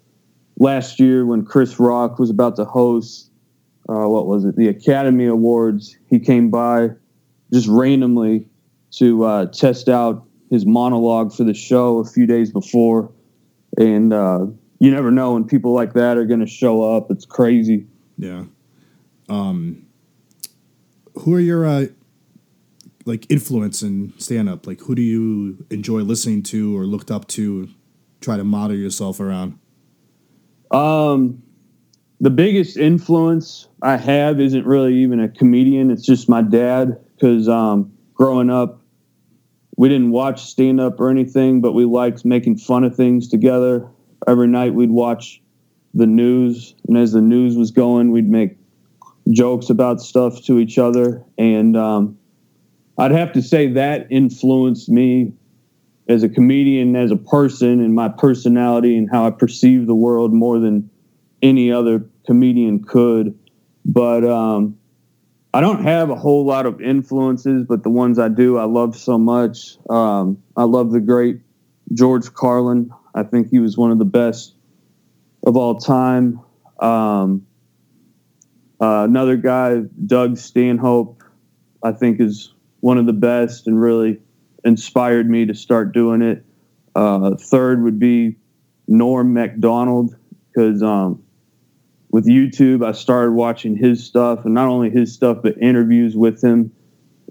last 0.59 0.99
year, 0.99 1.25
when 1.25 1.43
Chris 1.43 1.79
Rock 1.79 2.19
was 2.19 2.29
about 2.29 2.55
to 2.57 2.65
host, 2.65 3.31
uh, 3.89 4.07
what 4.07 4.27
was 4.27 4.45
it, 4.45 4.55
the 4.57 4.67
Academy 4.67 5.25
Awards, 5.25 5.97
he 6.07 6.19
came 6.19 6.51
by 6.51 6.91
just 7.51 7.67
randomly 7.67 8.45
to 8.91 9.23
uh, 9.23 9.47
test 9.47 9.89
out 9.89 10.23
his 10.51 10.67
monologue 10.67 11.33
for 11.33 11.43
the 11.43 11.55
show 11.55 11.97
a 11.97 12.05
few 12.05 12.27
days 12.27 12.51
before, 12.51 13.11
and 13.75 14.13
uh, 14.13 14.45
you 14.77 14.91
never 14.91 15.09
know 15.09 15.33
when 15.33 15.45
people 15.45 15.73
like 15.73 15.93
that 15.93 16.15
are 16.15 16.25
going 16.25 16.41
to 16.41 16.47
show 16.47 16.95
up. 16.95 17.09
It's 17.09 17.25
crazy. 17.25 17.87
Yeah. 18.19 18.43
Um 19.27 19.81
who 21.15 21.33
are 21.33 21.39
your 21.39 21.65
uh 21.65 21.85
like 23.05 23.25
influence 23.29 23.81
in 23.81 24.13
stand 24.17 24.49
up? 24.49 24.67
Like 24.67 24.81
who 24.81 24.95
do 24.95 25.01
you 25.01 25.65
enjoy 25.69 25.99
listening 26.01 26.43
to 26.43 26.77
or 26.77 26.85
looked 26.85 27.11
up 27.11 27.27
to 27.29 27.69
try 28.21 28.37
to 28.37 28.43
model 28.43 28.75
yourself 28.75 29.19
around? 29.19 29.57
Um, 30.71 31.43
the 32.19 32.29
biggest 32.29 32.77
influence 32.77 33.67
I 33.81 33.97
have 33.97 34.39
isn't 34.39 34.65
really 34.65 34.95
even 34.95 35.19
a 35.19 35.29
comedian. 35.29 35.91
It's 35.91 36.05
just 36.05 36.27
my 36.27 36.41
dad. 36.41 36.99
Because 37.15 37.47
um, 37.47 37.93
growing 38.13 38.49
up, 38.49 38.81
we 39.77 39.89
didn't 39.89 40.11
watch 40.11 40.43
stand 40.43 40.79
up 40.79 40.99
or 40.99 41.09
anything, 41.09 41.61
but 41.61 41.73
we 41.73 41.85
liked 41.85 42.25
making 42.25 42.57
fun 42.57 42.83
of 42.83 42.95
things 42.95 43.27
together. 43.27 43.87
Every 44.27 44.47
night 44.47 44.73
we'd 44.73 44.91
watch 44.91 45.41
the 45.93 46.07
news, 46.07 46.75
and 46.87 46.97
as 46.97 47.13
the 47.13 47.21
news 47.21 47.55
was 47.55 47.71
going, 47.71 48.11
we'd 48.11 48.29
make 48.29 48.57
jokes 49.31 49.69
about 49.69 50.01
stuff 50.01 50.43
to 50.45 50.59
each 50.59 50.77
other. 50.77 51.23
And 51.37 51.77
um, 51.77 52.17
I'd 52.97 53.11
have 53.11 53.33
to 53.33 53.41
say 53.41 53.67
that 53.73 54.07
influenced 54.09 54.89
me 54.89 55.33
as 56.07 56.23
a 56.23 56.29
comedian, 56.29 56.95
as 56.95 57.11
a 57.11 57.15
person, 57.15 57.81
and 57.81 57.93
my 57.93 58.09
personality 58.09 58.97
and 58.97 59.09
how 59.11 59.25
I 59.25 59.31
perceive 59.31 59.87
the 59.87 59.95
world 59.95 60.33
more 60.33 60.59
than 60.59 60.89
any 61.41 61.71
other 61.71 62.05
comedian 62.25 62.83
could. 62.83 63.37
But 63.83 64.23
um, 64.23 64.77
I 65.53 65.61
don't 65.61 65.83
have 65.83 66.09
a 66.09 66.15
whole 66.15 66.45
lot 66.45 66.65
of 66.65 66.81
influences, 66.81 67.65
but 67.67 67.83
the 67.83 67.89
ones 67.89 68.19
I 68.19 68.29
do, 68.29 68.57
I 68.57 68.65
love 68.65 68.95
so 68.95 69.17
much. 69.17 69.77
Um, 69.89 70.41
I 70.55 70.63
love 70.63 70.91
the 70.91 70.99
great 70.99 71.41
George 71.93 72.33
Carlin. 72.33 72.91
I 73.13 73.23
think 73.23 73.49
he 73.49 73.59
was 73.59 73.77
one 73.77 73.91
of 73.91 73.97
the 73.97 74.05
best 74.05 74.53
of 75.45 75.55
all 75.55 75.75
time. 75.75 76.39
Um, 76.79 77.45
uh, 78.81 79.03
another 79.03 79.37
guy, 79.37 79.81
Doug 80.05 80.37
Stanhope, 80.37 81.23
I 81.81 81.91
think 81.91 82.19
is 82.19 82.54
one 82.85 82.99
of 82.99 83.07
the 83.07 83.13
best 83.13 83.65
and 83.65 83.81
really 83.81 84.19
inspired 84.63 85.27
me 85.27 85.43
to 85.43 85.55
start 85.55 85.91
doing 85.91 86.21
it. 86.21 86.45
Uh, 86.93 87.33
third 87.35 87.81
would 87.81 87.97
be 87.97 88.35
Norm 88.87 89.33
Macdonald 89.33 90.15
because 90.47 90.83
um, 90.83 91.23
with 92.11 92.27
YouTube, 92.27 92.85
I 92.85 92.91
started 92.91 93.31
watching 93.31 93.75
his 93.75 94.05
stuff 94.05 94.45
and 94.45 94.53
not 94.53 94.67
only 94.67 94.91
his 94.91 95.11
stuff, 95.11 95.39
but 95.41 95.57
interviews 95.57 96.15
with 96.15 96.43
him. 96.43 96.71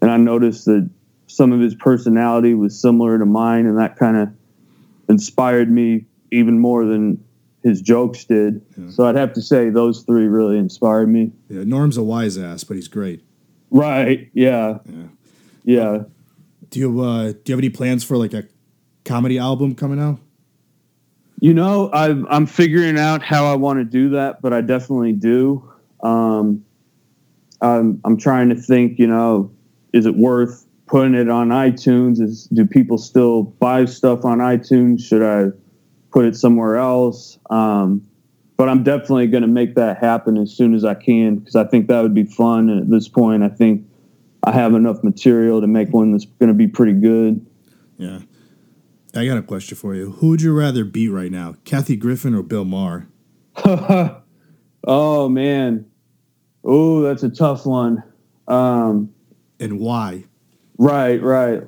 And 0.02 0.11
I 0.11 0.16
noticed 0.16 0.64
that 0.64 0.90
some 1.28 1.52
of 1.52 1.61
his 1.61 1.76
personality 1.76 2.54
was 2.54 2.76
similar 2.76 3.16
to 3.16 3.25
mine, 3.25 3.66
and 3.66 3.78
that 3.78 3.96
kind 3.96 4.16
of 4.16 4.30
inspired 5.08 5.70
me 5.70 6.04
even 6.32 6.58
more 6.58 6.84
than 6.84 7.25
his 7.62 7.80
jokes 7.80 8.25
did. 8.25 8.61
So 8.90 9.06
I'd 9.06 9.14
have 9.14 9.32
to 9.34 9.40
say 9.40 9.70
those 9.70 10.02
three 10.02 10.26
really 10.26 10.58
inspired 10.58 11.08
me. 11.08 11.30
Yeah, 11.49 11.62
Norm's 11.62 11.96
a 11.96 12.02
wise 12.02 12.37
ass, 12.37 12.64
but 12.64 12.75
he's 12.75 12.88
great. 12.88 13.25
Right. 13.70 14.30
Yeah. 14.34 14.78
Yeah. 14.84 15.04
Yeah. 15.64 16.04
Do 16.71 16.80
you 16.80 17.00
uh, 17.00 17.33
do 17.33 17.40
you 17.47 17.52
have 17.52 17.59
any 17.59 17.71
plans 17.71 18.04
for 18.04 18.16
like 18.16 18.35
a 18.35 18.44
comedy 19.04 19.38
album 19.38 19.75
coming 19.75 20.00
out? 20.00 20.18
You 21.40 21.52
know, 21.52 21.90
I've, 21.92 22.25
I'm 22.30 22.47
figuring 22.47 22.99
out 22.99 23.23
how 23.23 23.44
I 23.44 23.54
want 23.56 23.78
to 23.78 23.85
do 23.85 24.11
that, 24.11 24.40
but 24.40 24.52
I 24.52 24.61
definitely 24.61 25.12
do. 25.12 25.71
Um, 26.02 26.64
I'm, 27.61 28.00
I'm 28.04 28.16
trying 28.16 28.49
to 28.50 28.54
think, 28.54 28.99
you 28.99 29.06
know, 29.06 29.50
is 29.92 30.06
it 30.06 30.14
worth 30.16 30.64
putting 30.87 31.14
it 31.14 31.28
on 31.28 31.49
iTunes? 31.49 32.21
Is 32.21 32.44
do 32.47 32.64
people 32.64 32.99
still 32.99 33.42
buy 33.42 33.85
stuff 33.85 34.25
on 34.25 34.38
iTunes? 34.38 35.02
Should 35.04 35.23
I 35.23 35.56
put 36.12 36.25
it 36.25 36.37
somewhere 36.37 36.76
else? 36.76 37.38
Um, 37.50 38.06
but 38.56 38.68
I'm 38.68 38.83
definitely 38.83 39.26
going 39.26 39.42
to 39.42 39.49
make 39.49 39.75
that 39.75 39.99
happen 39.99 40.38
as 40.38 40.52
soon 40.52 40.75
as 40.75 40.85
I 40.85 40.94
can 40.94 41.37
because 41.37 41.56
I 41.56 41.64
think 41.64 41.88
that 41.88 42.00
would 42.00 42.14
be 42.14 42.25
fun. 42.25 42.71
And 42.71 42.80
at 42.83 42.90
this 42.90 43.09
point, 43.09 43.42
I 43.42 43.49
think 43.49 43.85
I 44.45 44.53
have 44.53 44.75
enough 44.75 45.03
material 45.03 45.61
to 45.61 45.67
make 45.67 45.89
one 45.93 46.13
that's 46.13 46.27
going 46.27 46.49
to 46.49 46.55
be 46.55 46.67
pretty 46.67 46.93
good. 46.93 47.45
Yeah. 47.97 48.21
I 49.15 49.27
got 49.27 49.39
a 49.39 49.43
question 49.43 49.77
for 49.77 49.95
you. 49.95 50.11
Who 50.13 50.29
would 50.31 50.43
you 50.43 50.53
rather 50.53 50.85
be 50.85 51.09
right 51.09 51.31
now, 51.31 51.55
Kathy 51.65 51.97
Griffin 51.97 52.35
or 52.35 52.43
Bill 52.43 52.65
Maher? 52.65 53.09
oh 54.87 55.29
man, 55.29 55.87
oh 56.65 57.01
that's 57.03 57.23
a 57.23 57.29
tough 57.31 57.65
one. 57.65 58.03
Um, 58.49 59.15
And 59.61 59.79
why? 59.79 60.25
right, 60.79 61.23
right. 61.23 61.63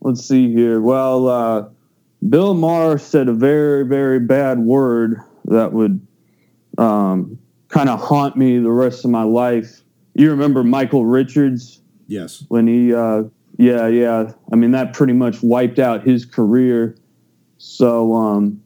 Let's 0.00 0.24
see 0.24 0.52
here. 0.52 0.80
Well, 0.80 1.28
uh, 1.28 1.68
Bill 2.28 2.54
Maher 2.54 2.98
said 2.98 3.28
a 3.28 3.32
very, 3.32 3.84
very 3.84 4.20
bad 4.20 4.60
word 4.60 5.20
that 5.46 5.72
would 5.72 6.06
um, 6.78 7.38
kind 7.68 7.88
of 7.88 8.00
haunt 8.00 8.36
me 8.36 8.58
the 8.58 8.70
rest 8.70 9.04
of 9.04 9.10
my 9.10 9.24
life. 9.24 9.82
You 10.14 10.30
remember 10.30 10.62
Michael 10.62 11.04
Richards 11.04 11.81
Yes. 12.12 12.44
when 12.48 12.66
he, 12.66 12.94
uh, 12.94 13.24
yeah, 13.56 13.86
yeah. 13.88 14.32
I 14.52 14.56
mean, 14.56 14.72
that 14.72 14.92
pretty 14.92 15.12
much 15.12 15.42
wiped 15.42 15.78
out 15.78 16.04
his 16.04 16.24
career. 16.24 16.96
So, 17.58 18.14
um, 18.14 18.62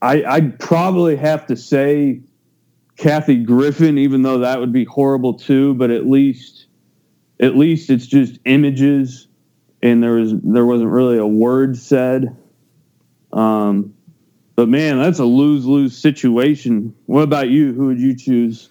I, 0.00 0.24
I'd 0.24 0.58
probably 0.58 1.16
have 1.16 1.46
to 1.46 1.56
say 1.56 2.20
Kathy 2.96 3.36
Griffin, 3.36 3.98
even 3.98 4.22
though 4.22 4.38
that 4.38 4.60
would 4.60 4.72
be 4.72 4.84
horrible 4.84 5.34
too. 5.34 5.74
But 5.74 5.90
at 5.90 6.06
least, 6.06 6.66
at 7.40 7.56
least 7.56 7.90
it's 7.90 8.06
just 8.06 8.38
images, 8.44 9.26
and 9.82 10.02
there 10.02 10.14
was 10.14 10.32
there 10.42 10.66
wasn't 10.66 10.90
really 10.90 11.18
a 11.18 11.26
word 11.26 11.76
said. 11.76 12.36
Um, 13.32 13.94
but 14.56 14.68
man, 14.68 14.98
that's 14.98 15.18
a 15.18 15.24
lose 15.24 15.66
lose 15.66 15.96
situation. 15.96 16.94
What 17.06 17.22
about 17.22 17.48
you? 17.48 17.72
Who 17.72 17.86
would 17.86 18.00
you 18.00 18.16
choose? 18.16 18.68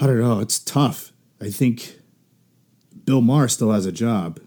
I 0.00 0.06
don't 0.06 0.20
know. 0.20 0.40
It's 0.40 0.58
tough. 0.58 1.12
I 1.40 1.50
think 1.50 1.97
Bill 3.08 3.22
Maher 3.22 3.48
still 3.48 3.72
has 3.72 3.86
a 3.86 3.92
job, 3.92 4.38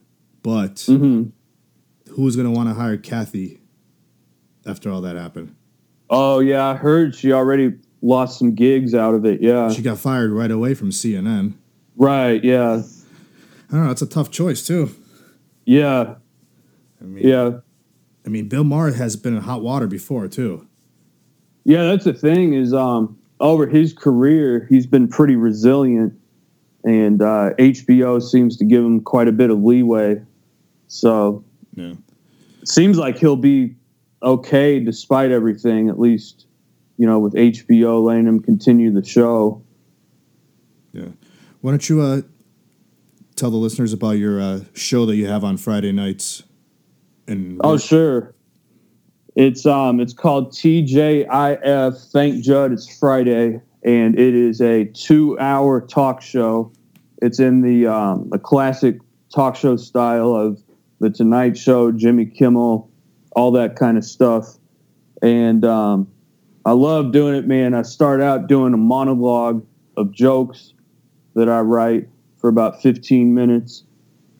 but 0.43 0.75
Mm-hmm. 0.75 1.29
who's 2.13 2.35
going 2.35 2.45
to 2.47 2.51
want 2.55 2.69
to 2.69 2.75
hire 2.75 2.95
Kathy 2.95 3.59
after 4.67 4.91
all 4.91 5.01
that 5.01 5.15
happened? 5.15 5.55
Oh 6.11 6.39
yeah, 6.41 6.67
I 6.67 6.75
heard 6.75 7.15
she 7.15 7.31
already 7.33 7.73
lost 8.03 8.37
some 8.37 8.53
gigs 8.53 8.93
out 8.93 9.15
of 9.15 9.25
it. 9.25 9.41
Yeah, 9.41 9.71
She 9.71 9.81
got 9.81 9.97
fired 9.97 10.29
right 10.31 10.51
away 10.51 10.75
from 10.75 10.91
CNN. 10.91 11.53
right. 11.95 12.43
Yeah, 12.43 12.83
I 13.71 13.73
don't 13.75 13.85
know. 13.85 13.91
It's 13.91 14.03
a 14.03 14.07
tough 14.07 14.29
choice 14.29 14.65
too. 14.67 14.91
yeah, 15.65 16.15
I 17.01 17.03
mean, 17.05 17.27
yeah, 17.27 17.51
I 18.25 18.29
mean, 18.29 18.47
Bill 18.47 18.63
Maher 18.63 18.91
has 18.91 19.15
been 19.15 19.35
in 19.35 19.41
hot 19.41 19.63
water 19.63 19.87
before 19.87 20.27
too. 20.27 20.67
yeah. 21.63 21.85
That's 21.85 22.03
the 22.05 22.13
thing 22.13 22.53
is, 22.53 22.75
um, 22.75 23.17
over 23.39 23.65
his 23.65 23.91
career, 23.93 24.67
he's 24.69 24.85
been 24.85 25.07
pretty 25.07 25.35
resilient, 25.35 26.13
and 26.83 27.21
uh, 27.21 27.51
HBO 27.59 28.21
seems 28.21 28.57
to 28.57 28.65
give 28.65 28.83
him 28.83 29.01
quite 29.01 29.27
a 29.27 29.31
bit 29.31 29.49
of 29.49 29.61
leeway. 29.63 30.21
So 30.87 31.43
Yeah. 31.75 31.93
it 32.61 32.67
seems 32.67 32.97
like 32.97 33.17
he'll 33.17 33.35
be 33.35 33.75
okay 34.23 34.79
despite 34.79 35.31
everything. 35.31 35.89
At 35.89 35.99
least, 35.99 36.45
you 36.97 37.05
know, 37.05 37.19
with 37.19 37.33
HBO 37.33 38.03
letting 38.03 38.27
him 38.27 38.39
continue 38.41 38.91
the 38.91 39.03
show. 39.03 39.61
Yeah. 40.93 41.09
Why 41.61 41.71
don't 41.71 41.87
you 41.89 42.01
uh, 42.01 42.21
tell 43.35 43.51
the 43.51 43.57
listeners 43.57 43.93
about 43.93 44.11
your 44.17 44.41
uh, 44.41 44.61
show 44.73 45.05
that 45.05 45.15
you 45.15 45.27
have 45.27 45.43
on 45.43 45.57
Friday 45.57 45.91
nights? 45.91 46.43
And 47.27 47.61
Oh, 47.63 47.77
sure. 47.77 48.33
It's 49.37 49.65
um 49.65 50.01
it's 50.01 50.11
called 50.13 50.51
TJIF. 50.51 52.11
Thank 52.11 52.43
Jud. 52.43 52.73
It's 52.73 52.97
Friday, 52.97 53.61
and 53.83 54.17
it 54.17 54.35
is 54.35 54.61
a 54.61 54.85
two-hour 54.85 55.81
talk 55.81 56.21
show. 56.21 56.71
It's 57.21 57.39
in 57.39 57.61
the 57.61 57.87
um, 57.87 58.29
classic 58.43 58.99
talk 59.33 59.55
show 59.55 59.75
style 59.77 60.33
of 60.33 60.61
the 60.99 61.09
Tonight 61.09 61.57
Show, 61.57 61.91
Jimmy 61.91 62.25
Kimmel, 62.25 62.89
all 63.31 63.51
that 63.51 63.75
kind 63.75 63.97
of 63.97 64.05
stuff. 64.05 64.57
And 65.21 65.65
um, 65.65 66.07
I 66.65 66.71
love 66.71 67.11
doing 67.11 67.35
it, 67.35 67.47
man. 67.47 67.73
I 67.73 67.81
start 67.81 68.21
out 68.21 68.47
doing 68.47 68.73
a 68.73 68.77
monologue 68.77 69.65
of 69.97 70.11
jokes 70.11 70.73
that 71.35 71.49
I 71.49 71.61
write 71.61 72.07
for 72.37 72.49
about 72.49 72.81
15 72.81 73.33
minutes, 73.33 73.83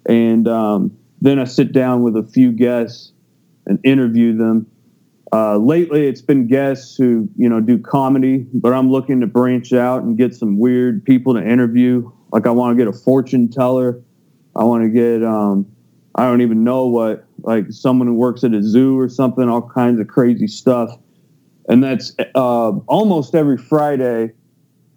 and 0.06 0.47
um, 0.47 0.97
then 1.19 1.39
I 1.39 1.45
sit 1.45 1.71
down 1.71 2.04
with 2.04 2.15
a 2.15 2.23
few 2.23 2.51
guests 2.51 3.12
and 3.65 3.80
interview 3.84 4.36
them. 4.36 4.67
Uh, 5.33 5.57
lately, 5.57 6.07
it's 6.07 6.21
been 6.21 6.47
guests 6.47 6.95
who 6.95 7.29
you 7.37 7.47
know 7.47 7.61
do 7.61 7.77
comedy, 7.77 8.45
but 8.53 8.73
I'm 8.73 8.91
looking 8.91 9.21
to 9.21 9.27
branch 9.27 9.71
out 9.71 10.03
and 10.03 10.17
get 10.17 10.35
some 10.35 10.59
weird 10.59 11.05
people 11.05 11.33
to 11.35 11.47
interview. 11.47 12.11
Like 12.31 12.45
I 12.47 12.51
want 12.51 12.77
to 12.77 12.83
get 12.83 12.93
a 12.93 12.97
fortune 12.97 13.49
teller. 13.49 14.01
I 14.55 14.65
want 14.65 14.83
to 14.83 14.89
get 14.89 15.23
um, 15.23 15.65
I 16.15 16.25
don't 16.25 16.41
even 16.41 16.63
know 16.63 16.85
what 16.87 17.25
like 17.43 17.65
someone 17.69 18.07
who 18.07 18.13
works 18.13 18.43
at 18.43 18.53
a 18.53 18.61
zoo 18.61 18.99
or 18.99 19.07
something. 19.07 19.47
All 19.47 19.61
kinds 19.61 20.01
of 20.01 20.07
crazy 20.09 20.47
stuff, 20.47 20.97
and 21.69 21.81
that's 21.81 22.13
uh, 22.35 22.71
almost 22.87 23.33
every 23.33 23.57
Friday 23.57 24.31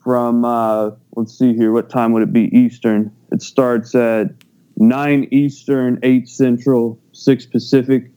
from 0.03 0.45
uh, 0.45 0.91
let's 1.17 1.37
see 1.39 1.55
here, 1.55 1.73
what 1.73 1.89
time 1.89 2.13
would 2.13 2.23
it 2.23 2.33
be 2.33 2.55
Eastern? 2.57 3.15
It 3.31 3.41
starts 3.41 3.95
at 3.95 4.31
nine 4.77 5.29
Eastern, 5.31 5.99
eight 6.03 6.29
Central, 6.29 7.01
six 7.13 7.47
Pacific 7.47 8.11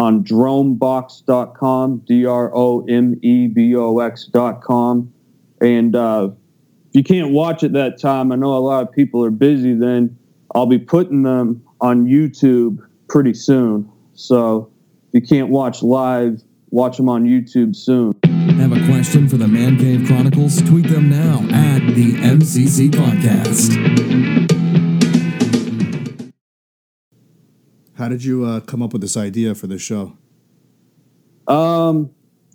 on 0.00 0.24
dromebox.com, 0.24 1.98
D 2.06 2.24
R 2.24 2.50
O 2.54 2.86
M 2.86 3.20
E 3.22 3.48
B 3.48 3.76
O 3.76 3.98
X.com. 3.98 5.12
And 5.60 5.94
uh, 5.94 6.30
if 6.88 6.94
you 6.94 7.04
can't 7.04 7.32
watch 7.32 7.62
it 7.62 7.74
that 7.74 8.00
time, 8.00 8.32
I 8.32 8.36
know 8.36 8.56
a 8.56 8.64
lot 8.64 8.82
of 8.82 8.92
people 8.92 9.22
are 9.22 9.30
busy, 9.30 9.74
then 9.74 10.16
I'll 10.54 10.64
be 10.64 10.78
putting 10.78 11.22
them 11.22 11.62
on 11.82 12.06
YouTube 12.06 12.78
pretty 13.10 13.34
soon. 13.34 13.92
So 14.14 14.72
if 15.12 15.20
you 15.20 15.28
can't 15.28 15.50
watch 15.50 15.82
live, 15.82 16.42
watch 16.70 16.96
them 16.96 17.10
on 17.10 17.26
YouTube 17.26 17.76
soon. 17.76 18.14
Have 18.58 18.72
a 18.72 18.86
question 18.86 19.28
for 19.28 19.36
the 19.36 19.48
Man 19.48 19.76
Cave 19.76 20.06
Chronicles? 20.06 20.62
Tweet 20.62 20.88
them 20.88 21.10
now 21.10 21.40
at 21.52 21.94
the 21.94 22.14
MCC 22.14 22.88
Podcast. 22.88 24.39
How 28.00 28.08
did 28.08 28.24
you 28.24 28.46
uh, 28.46 28.60
come 28.60 28.80
up 28.80 28.94
with 28.94 29.02
this 29.02 29.18
idea 29.18 29.54
for 29.54 29.66
this 29.66 29.82
show? 29.82 30.16
Um, 31.46 32.10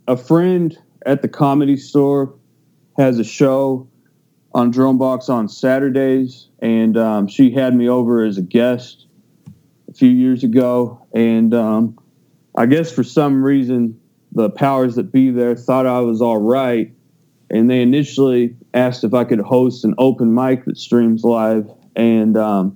a 0.08 0.18
friend 0.18 0.76
at 1.06 1.22
the 1.22 1.28
comedy 1.28 1.78
store 1.78 2.34
has 2.98 3.20
a 3.20 3.24
show 3.24 3.88
on 4.56 4.74
Dromebox 4.74 5.30
on 5.30 5.48
Saturdays, 5.48 6.48
and 6.64 6.98
um, 6.98 7.28
she 7.28 7.52
had 7.52 7.76
me 7.76 7.88
over 7.88 8.26
as 8.26 8.40
a 8.40 8.42
guest 8.42 9.06
a 9.88 9.94
few 9.94 10.10
years 10.10 10.44
ago. 10.44 11.06
And 11.14 11.54
um, 11.54 12.00
I 12.58 12.66
guess 12.66 12.92
for 12.92 13.04
some 13.04 13.44
reason, 13.44 14.00
the 14.32 14.50
powers 14.50 14.96
that 14.96 15.12
be 15.12 15.30
there 15.30 15.56
thought 15.56 15.86
I 15.86 16.00
was 16.00 16.24
all 16.24 16.42
right, 16.42 16.92
and 17.52 17.70
they 17.70 17.84
initially 17.84 18.56
asked 18.74 19.04
if 19.04 19.14
I 19.14 19.26
could 19.26 19.42
host 19.42 19.86
an 19.86 19.94
open 20.00 20.34
mic 20.34 20.66
that 20.66 20.80
streams 20.80 21.24
live. 21.24 21.70
And 21.96 22.36
um, 22.36 22.76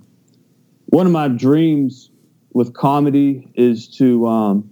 one 0.86 1.06
of 1.06 1.12
my 1.12 1.26
dreams 1.26 2.09
with 2.52 2.74
comedy 2.74 3.50
is 3.54 3.88
to 3.98 4.26
um, 4.26 4.70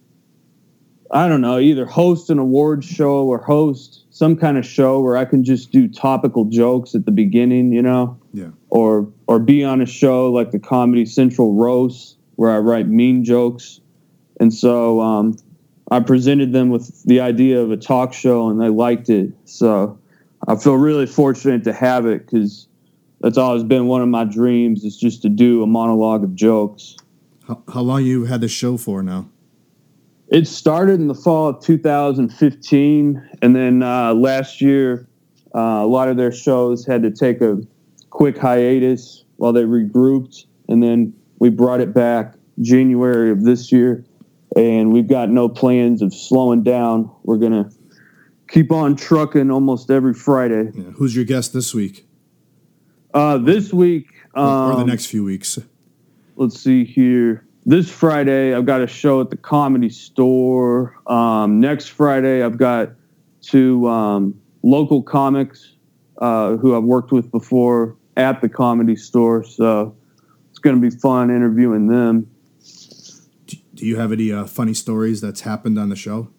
I 1.10 1.28
don't 1.28 1.40
know, 1.40 1.58
either 1.58 1.86
host 1.86 2.28
an 2.30 2.38
awards 2.38 2.86
show 2.86 3.24
or 3.26 3.38
host 3.38 4.04
some 4.10 4.36
kind 4.36 4.58
of 4.58 4.66
show 4.66 5.00
where 5.00 5.16
I 5.16 5.24
can 5.24 5.42
just 5.44 5.72
do 5.72 5.88
topical 5.88 6.44
jokes 6.44 6.94
at 6.94 7.06
the 7.06 7.12
beginning, 7.12 7.72
you 7.72 7.80
know, 7.82 8.18
Yeah. 8.34 8.48
or 8.68 9.08
or 9.26 9.38
be 9.38 9.64
on 9.64 9.80
a 9.80 9.86
show 9.86 10.30
like 10.30 10.50
the 10.50 10.58
Comedy 10.58 11.06
Central 11.06 11.54
roast 11.54 12.16
where 12.36 12.50
I 12.50 12.58
write 12.58 12.88
mean 12.88 13.24
jokes. 13.24 13.80
And 14.40 14.52
so 14.52 15.00
um, 15.00 15.36
I 15.90 16.00
presented 16.00 16.52
them 16.52 16.68
with 16.70 17.02
the 17.04 17.20
idea 17.20 17.60
of 17.60 17.70
a 17.72 17.76
talk 17.76 18.12
show, 18.12 18.48
and 18.48 18.60
they 18.60 18.68
liked 18.68 19.08
it. 19.08 19.32
So 19.46 19.98
I 20.46 20.56
feel 20.56 20.74
really 20.74 21.06
fortunate 21.06 21.64
to 21.64 21.72
have 21.72 22.06
it 22.06 22.26
because 22.26 22.68
that's 23.20 23.38
always 23.38 23.64
been 23.64 23.86
one 23.86 24.02
of 24.02 24.08
my 24.08 24.24
dreams 24.24 24.84
is 24.84 24.96
just 24.96 25.22
to 25.22 25.28
do 25.28 25.62
a 25.62 25.66
monologue 25.66 26.22
of 26.22 26.34
jokes. 26.34 26.96
How, 27.48 27.62
how 27.72 27.80
long 27.80 28.04
you 28.04 28.26
had 28.26 28.42
the 28.42 28.48
show 28.48 28.76
for 28.76 29.02
now? 29.02 29.30
It 30.28 30.46
started 30.46 31.00
in 31.00 31.08
the 31.08 31.14
fall 31.14 31.48
of 31.48 31.64
2015, 31.64 33.30
and 33.40 33.56
then 33.56 33.82
uh, 33.82 34.12
last 34.12 34.60
year, 34.60 35.08
uh, 35.54 35.58
a 35.58 35.86
lot 35.86 36.08
of 36.08 36.18
their 36.18 36.30
shows 36.30 36.84
had 36.84 37.02
to 37.02 37.10
take 37.10 37.40
a 37.40 37.58
quick 38.10 38.36
hiatus 38.36 39.24
while 39.36 39.54
they 39.54 39.62
regrouped, 39.62 40.44
and 40.68 40.82
then 40.82 41.14
we 41.38 41.48
brought 41.48 41.80
it 41.80 41.94
back 41.94 42.34
January 42.60 43.30
of 43.30 43.44
this 43.44 43.72
year, 43.72 44.04
and 44.54 44.92
we've 44.92 45.08
got 45.08 45.30
no 45.30 45.48
plans 45.48 46.02
of 46.02 46.12
slowing 46.12 46.62
down. 46.62 47.10
We're 47.22 47.38
gonna 47.38 47.70
keep 48.48 48.70
on 48.70 48.94
trucking 48.94 49.50
almost 49.50 49.90
every 49.90 50.12
Friday. 50.12 50.70
Yeah. 50.74 50.90
Who's 50.96 51.16
your 51.16 51.24
guest 51.24 51.54
this 51.54 51.74
week 51.74 52.06
Uh, 53.14 53.38
this 53.38 53.72
week, 53.72 54.08
or, 54.34 54.42
or 54.44 54.74
the 54.74 54.82
um, 54.82 54.86
next 54.86 55.06
few 55.06 55.24
weeks? 55.24 55.58
Let's 56.38 56.58
see 56.58 56.84
here. 56.84 57.44
This 57.66 57.90
Friday, 57.90 58.54
I've 58.54 58.64
got 58.64 58.80
a 58.80 58.86
show 58.86 59.20
at 59.20 59.30
the 59.30 59.36
Comedy 59.36 59.90
Store. 59.90 60.96
Um, 61.06 61.60
next 61.60 61.88
Friday, 61.88 62.42
I've 62.42 62.56
got 62.56 62.92
two 63.42 63.86
um, 63.88 64.40
local 64.62 65.02
comics 65.02 65.74
uh, 66.18 66.56
who 66.56 66.76
I've 66.76 66.84
worked 66.84 67.12
with 67.12 67.30
before 67.30 67.96
at 68.16 68.40
the 68.40 68.48
Comedy 68.48 68.96
Store. 68.96 69.44
So 69.44 69.96
it's 70.50 70.60
going 70.60 70.80
to 70.80 70.90
be 70.90 70.96
fun 70.96 71.30
interviewing 71.30 71.88
them. 71.88 72.30
Do 73.74 73.86
you 73.86 73.96
have 73.96 74.12
any 74.12 74.32
uh, 74.32 74.46
funny 74.46 74.74
stories 74.74 75.20
that's 75.20 75.42
happened 75.42 75.78
on 75.78 75.88
the 75.88 75.96
show? 75.96 76.30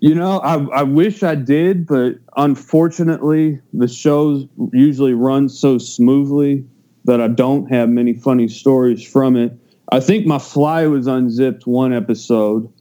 You 0.00 0.14
know, 0.14 0.40
I, 0.40 0.80
I 0.80 0.82
wish 0.82 1.22
I 1.22 1.34
did, 1.36 1.86
but 1.86 2.16
unfortunately, 2.36 3.60
the 3.72 3.88
shows 3.88 4.46
usually 4.72 5.14
run 5.14 5.48
so 5.48 5.78
smoothly 5.78 6.66
that 7.04 7.20
I 7.20 7.28
don't 7.28 7.66
have 7.70 7.88
many 7.88 8.12
funny 8.12 8.48
stories 8.48 9.02
from 9.02 9.36
it. 9.36 9.52
I 9.90 10.00
think 10.00 10.26
my 10.26 10.38
fly 10.38 10.86
was 10.86 11.06
unzipped 11.06 11.66
one 11.66 11.92
episode. 11.92 12.72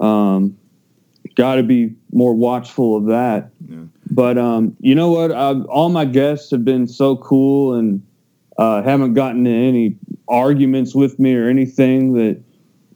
Um, 0.00 0.56
Got 1.34 1.56
to 1.56 1.62
be 1.64 1.96
more 2.12 2.32
watchful 2.32 2.96
of 2.96 3.06
that. 3.06 3.50
Yeah. 3.68 3.78
But 4.10 4.38
um, 4.38 4.76
you 4.78 4.94
know 4.94 5.10
what? 5.10 5.32
i 5.32 5.52
all 5.62 5.88
my 5.88 6.04
guests 6.04 6.50
have 6.52 6.64
been 6.64 6.86
so 6.86 7.16
cool 7.16 7.74
and 7.74 8.06
uh, 8.56 8.82
haven't 8.82 9.14
gotten 9.14 9.46
in 9.46 9.68
any 9.68 9.96
arguments 10.28 10.94
with 10.94 11.18
me 11.18 11.34
or 11.34 11.48
anything 11.48 12.12
that 12.14 12.40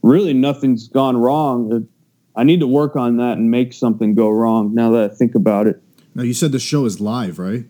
really 0.02 0.34
nothing's 0.34 0.86
gone 0.88 1.16
wrong. 1.16 1.88
I 2.36 2.44
need 2.44 2.60
to 2.60 2.68
work 2.68 2.94
on 2.94 3.16
that 3.16 3.38
and 3.38 3.50
make 3.50 3.72
something 3.72 4.14
go 4.14 4.30
wrong 4.30 4.72
now 4.72 4.92
that 4.92 5.10
I 5.10 5.14
think 5.14 5.34
about 5.34 5.66
it. 5.66 5.82
Now 6.14 6.22
you 6.22 6.34
said 6.34 6.52
the 6.52 6.60
show 6.60 6.84
is 6.84 7.00
live, 7.00 7.40
right? 7.40 7.64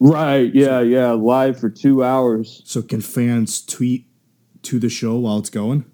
Right. 0.00 0.54
Yeah. 0.54 0.80
Yeah. 0.80 1.12
Live 1.12 1.58
for 1.58 1.70
two 1.70 2.04
hours. 2.04 2.62
So 2.64 2.82
can 2.82 3.00
fans 3.00 3.64
tweet 3.64 4.06
to 4.62 4.78
the 4.78 4.88
show 4.88 5.16
while 5.16 5.38
it's 5.38 5.50
going? 5.50 5.84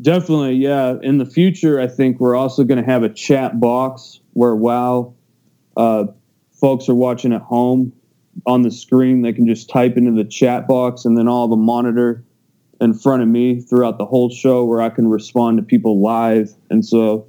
Definitely. 0.00 0.54
Yeah. 0.54 0.96
In 1.02 1.18
the 1.18 1.26
future, 1.26 1.80
I 1.80 1.86
think 1.86 2.20
we're 2.20 2.36
also 2.36 2.64
going 2.64 2.82
to 2.82 2.90
have 2.90 3.02
a 3.02 3.08
chat 3.08 3.60
box 3.60 4.20
where 4.32 4.54
while 4.54 5.16
uh, 5.76 6.04
folks 6.52 6.88
are 6.88 6.94
watching 6.94 7.32
at 7.32 7.42
home 7.42 7.92
on 8.46 8.62
the 8.62 8.70
screen, 8.70 9.22
they 9.22 9.32
can 9.32 9.46
just 9.46 9.68
type 9.68 9.96
into 9.96 10.12
the 10.12 10.28
chat 10.28 10.66
box 10.66 11.04
and 11.04 11.18
then 11.18 11.28
all 11.28 11.48
the 11.48 11.56
monitor 11.56 12.24
in 12.80 12.94
front 12.94 13.22
of 13.22 13.28
me 13.28 13.60
throughout 13.60 13.98
the 13.98 14.06
whole 14.06 14.30
show 14.30 14.64
where 14.64 14.80
I 14.80 14.88
can 14.88 15.08
respond 15.08 15.58
to 15.58 15.62
people 15.62 16.00
live. 16.00 16.54
And 16.70 16.84
so 16.84 17.26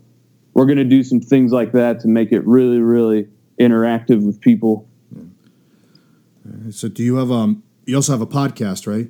we're 0.54 0.66
going 0.66 0.78
to 0.78 0.86
do 0.86 1.04
some 1.04 1.20
things 1.20 1.52
like 1.52 1.74
that 1.74 2.00
to 2.02 2.08
make 2.08 2.32
it 2.32 2.46
really, 2.46 2.80
really 2.80 3.28
interactive 3.60 4.26
with 4.26 4.40
people. 4.40 4.88
So 6.72 6.88
do 6.88 7.04
you 7.04 7.16
have 7.16 7.32
um? 7.32 7.64
You 7.86 7.96
also 7.96 8.12
have 8.12 8.22
a 8.22 8.28
podcast, 8.28 8.88
right? 8.88 9.10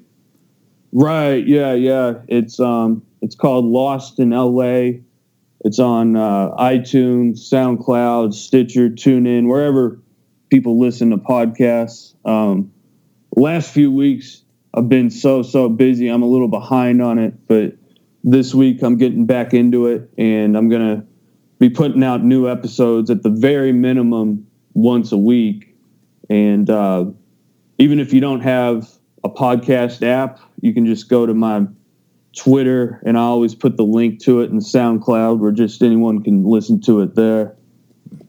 Right. 0.92 1.46
Yeah. 1.46 1.74
Yeah. 1.74 2.16
It's 2.28 2.60
um. 2.60 3.04
It's 3.22 3.36
called 3.36 3.66
Lost 3.66 4.20
in 4.20 4.34
L.A. 4.34 5.04
It's 5.64 5.78
on 5.78 6.16
uh, 6.16 6.56
iTunes, 6.58 7.38
SoundCloud, 7.38 8.34
Stitcher, 8.34 8.90
TuneIn, 8.90 9.48
wherever 9.48 10.00
people 10.50 10.80
listen 10.80 11.12
to 11.12 11.18
podcasts. 11.18 12.16
Um, 12.26 12.74
last 13.36 13.72
few 13.72 13.92
weeks, 13.92 14.44
I've 14.74 14.90
been 14.90 15.10
so 15.10 15.44
so 15.44 15.70
busy. 15.70 16.08
I'm 16.08 16.24
a 16.24 16.28
little 16.28 16.48
behind 16.48 17.02
on 17.02 17.20
it, 17.20 17.48
but 17.48 17.76
this 18.24 18.56
week 18.56 18.82
I'm 18.82 18.98
getting 18.98 19.26
back 19.26 19.54
into 19.54 19.88
it, 19.88 20.10
and 20.18 20.58
I'm 20.58 20.70
gonna 20.70 21.06
be 21.60 21.70
putting 21.70 22.04
out 22.04 22.24
new 22.24 22.50
episodes 22.50 23.10
at 23.12 23.22
the 23.22 23.30
very 23.30 23.72
minimum 23.72 24.48
once 24.74 25.12
a 25.12 25.18
week. 25.18 25.76
And 26.30 26.70
uh, 26.70 27.06
even 27.82 28.00
if 28.00 28.14
you 28.14 28.22
don't 28.22 28.42
have 28.42 28.88
a 29.24 29.30
podcast 29.30 30.06
app, 30.06 30.40
you 30.62 30.72
can 30.72 30.86
just 30.86 31.10
go 31.10 31.26
to 31.26 31.34
my 31.34 31.66
Twitter, 32.38 33.02
and 33.04 33.18
I 33.18 33.22
always 33.22 33.56
put 33.56 33.76
the 33.76 33.84
link 33.84 34.20
to 34.22 34.42
it 34.42 34.52
in 34.52 34.60
SoundCloud, 34.60 35.40
where 35.40 35.52
just 35.52 35.82
anyone 35.82 36.24
can 36.24 36.46
listen 36.46 36.80
to 36.82 37.02
it 37.02 37.16
there. 37.16 37.56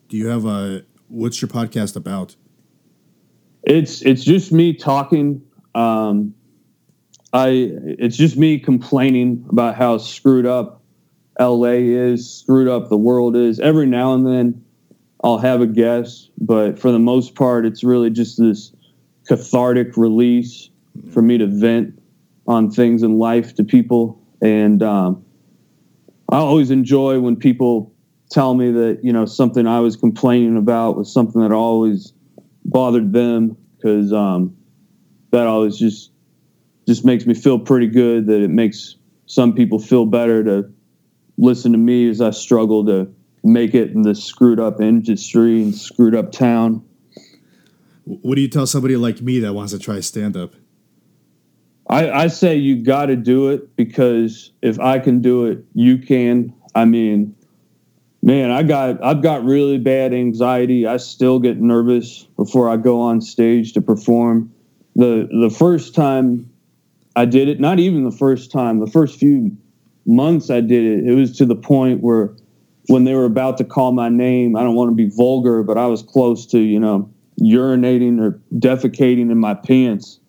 Do 0.09 0.17
you 0.17 0.29
have 0.29 0.47
a? 0.47 0.85
What's 1.09 1.43
your 1.43 1.51
podcast 1.51 1.97
about? 1.97 2.35
It's 3.63 4.01
it's 4.01 4.25
just 4.25 4.53
me 4.53 4.73
talking. 4.73 5.43
Um, 5.75 6.35
I 7.35 7.71
it's 7.85 8.17
just 8.17 8.39
me 8.39 8.59
complaining 8.59 9.45
about 9.51 9.77
how 9.77 9.99
screwed 9.99 10.47
up 10.47 10.83
LA 11.39 11.77
is, 11.83 12.39
screwed 12.41 12.69
up 12.69 12.89
the 12.89 12.97
world 12.97 13.37
is. 13.37 13.61
Every 13.61 13.87
now 13.87 14.15
and 14.15 14.27
then, 14.27 14.65
I'll 15.23 15.39
have 15.39 15.61
a 15.61 15.67
guest, 15.67 16.31
but 16.39 16.79
for 16.79 16.91
the 16.91 16.99
most 16.99 17.35
part, 17.35 17.67
it's 17.67 17.85
really 17.85 18.09
just 18.09 18.39
this 18.39 18.73
cathartic 19.33 19.97
release 19.97 20.69
for 21.11 21.23
me 21.23 21.39
to 21.39 21.47
vent 21.47 21.99
on 22.47 22.71
things 22.71 23.03
in 23.03 23.17
life 23.19 23.55
to 23.55 23.65
people. 23.65 24.23
And 24.43 24.83
um, 24.83 25.25
I 26.31 26.37
always 26.37 26.71
enjoy 26.71 27.19
when 27.19 27.37
people 27.37 27.95
tell 28.31 28.53
me 28.53 28.71
that 28.73 29.01
you 29.03 29.11
know 29.11 29.25
something 29.25 29.67
I 29.67 29.81
was 29.81 29.97
complaining 29.97 30.59
about 30.59 30.99
was 30.99 31.11
something 31.11 31.41
that 31.41 31.51
always 31.51 32.13
bothered 32.67 33.15
them 33.15 33.57
because 33.79 34.13
um, 34.13 34.55
that 35.31 35.47
always 35.47 35.79
just 35.79 36.11
just 36.87 37.03
makes 37.07 37.25
me 37.25 37.33
feel 37.33 37.59
pretty 37.59 37.87
good 37.87 38.27
that 38.27 38.43
it 38.43 38.51
makes 38.51 38.97
some 39.25 39.55
people 39.55 39.79
feel 39.79 40.05
better 40.05 40.45
to 40.45 40.71
listen 41.39 41.73
to 41.73 41.79
me 41.79 42.11
as 42.11 42.21
I 42.21 42.33
struggle 42.33 42.85
to 42.85 43.11
make 43.43 43.75
it 43.75 43.93
in 43.93 44.03
this 44.03 44.23
screwed 44.23 44.61
up 44.61 44.79
industry 44.83 45.63
and 45.63 45.75
screwed 45.75 46.15
up 46.15 46.33
town. 46.33 46.85
What 48.05 48.35
do 48.35 48.41
you 48.41 48.49
tell 48.49 48.67
somebody 48.67 48.97
like 48.97 49.21
me 49.21 49.39
that 49.41 49.55
wants 49.55 49.73
to 49.73 49.79
try 49.79 50.01
stand 50.01 50.37
up? 50.37 50.55
I, 51.89 52.11
I 52.11 52.27
say 52.29 52.57
you 52.57 52.83
got 52.83 53.07
to 53.07 53.17
do 53.17 53.51
it 53.51 53.77
because 53.77 54.51
if 54.63 54.81
I 54.81 54.99
can 54.99 55.21
do 55.21 55.47
it, 55.47 55.65
you 55.75 55.99
can. 55.99 56.55
I 56.75 56.85
mean, 56.85 57.35
man, 58.23 58.51
I 58.51 58.63
got 58.63 59.03
I've 59.05 59.23
got 59.23 59.45
really 59.45 59.79
bad 59.79 60.15
anxiety. 60.15 60.87
I 60.87 60.97
still 60.97 61.39
get 61.39 61.61
nervous 61.61 62.23
before 62.37 62.71
I 62.71 62.77
go 62.77 63.01
on 63.01 63.21
stage 63.21 63.73
to 63.75 63.81
perform. 63.81 64.53
the 64.97 65.29
The 65.31 65.51
first 65.51 65.95
time 65.95 66.51
I 67.15 67.27
did 67.27 67.49
it, 67.49 67.61
not 67.61 67.79
even 67.79 68.05
the 68.05 68.17
first 68.17 68.51
time, 68.51 68.81
the 68.81 68.91
first 68.91 69.19
few 69.19 69.57
months 70.07 70.51
I 70.51 70.61
did 70.61 70.85
it, 70.85 71.07
it 71.07 71.15
was 71.15 71.37
to 71.39 71.47
the 71.47 71.57
point 71.57 72.01
where 72.01 72.35
when 72.89 73.05
they 73.05 73.15
were 73.15 73.27
about 73.27 73.59
to 73.59 73.65
call 73.65 73.93
my 73.93 74.09
name, 74.09 74.57
I 74.57 74.63
don't 74.63 74.75
want 74.75 74.91
to 74.91 74.95
be 74.95 75.11
vulgar, 75.15 75.63
but 75.63 75.77
I 75.77 75.87
was 75.87 76.03
close 76.03 76.47
to 76.47 76.59
you 76.59 76.81
know 76.81 77.12
urinating 77.41 78.21
or 78.21 78.41
defecating 78.55 79.31
in 79.31 79.39
my 79.39 79.55
pants, 79.55 80.21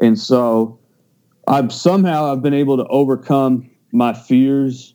and 0.00 0.18
so 0.18 0.78
I've 1.46 1.72
somehow 1.72 2.32
I've 2.32 2.42
been 2.42 2.54
able 2.54 2.76
to 2.76 2.86
overcome 2.86 3.70
my 3.92 4.12
fears. 4.12 4.94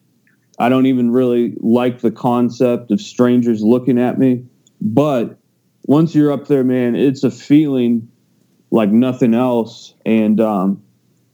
I 0.57 0.69
don't 0.69 0.85
even 0.85 1.11
really 1.11 1.53
like 1.59 1.99
the 1.99 2.11
concept 2.11 2.91
of 2.91 3.01
strangers 3.01 3.61
looking 3.61 3.99
at 3.99 4.17
me, 4.17 4.45
but 4.79 5.37
once 5.83 6.15
you're 6.15 6.31
up 6.31 6.47
there, 6.47 6.63
man, 6.63 6.95
it's 6.95 7.23
a 7.23 7.31
feeling 7.31 8.09
like 8.71 8.89
nothing 8.89 9.33
else. 9.33 9.93
And 10.05 10.39
um, 10.39 10.81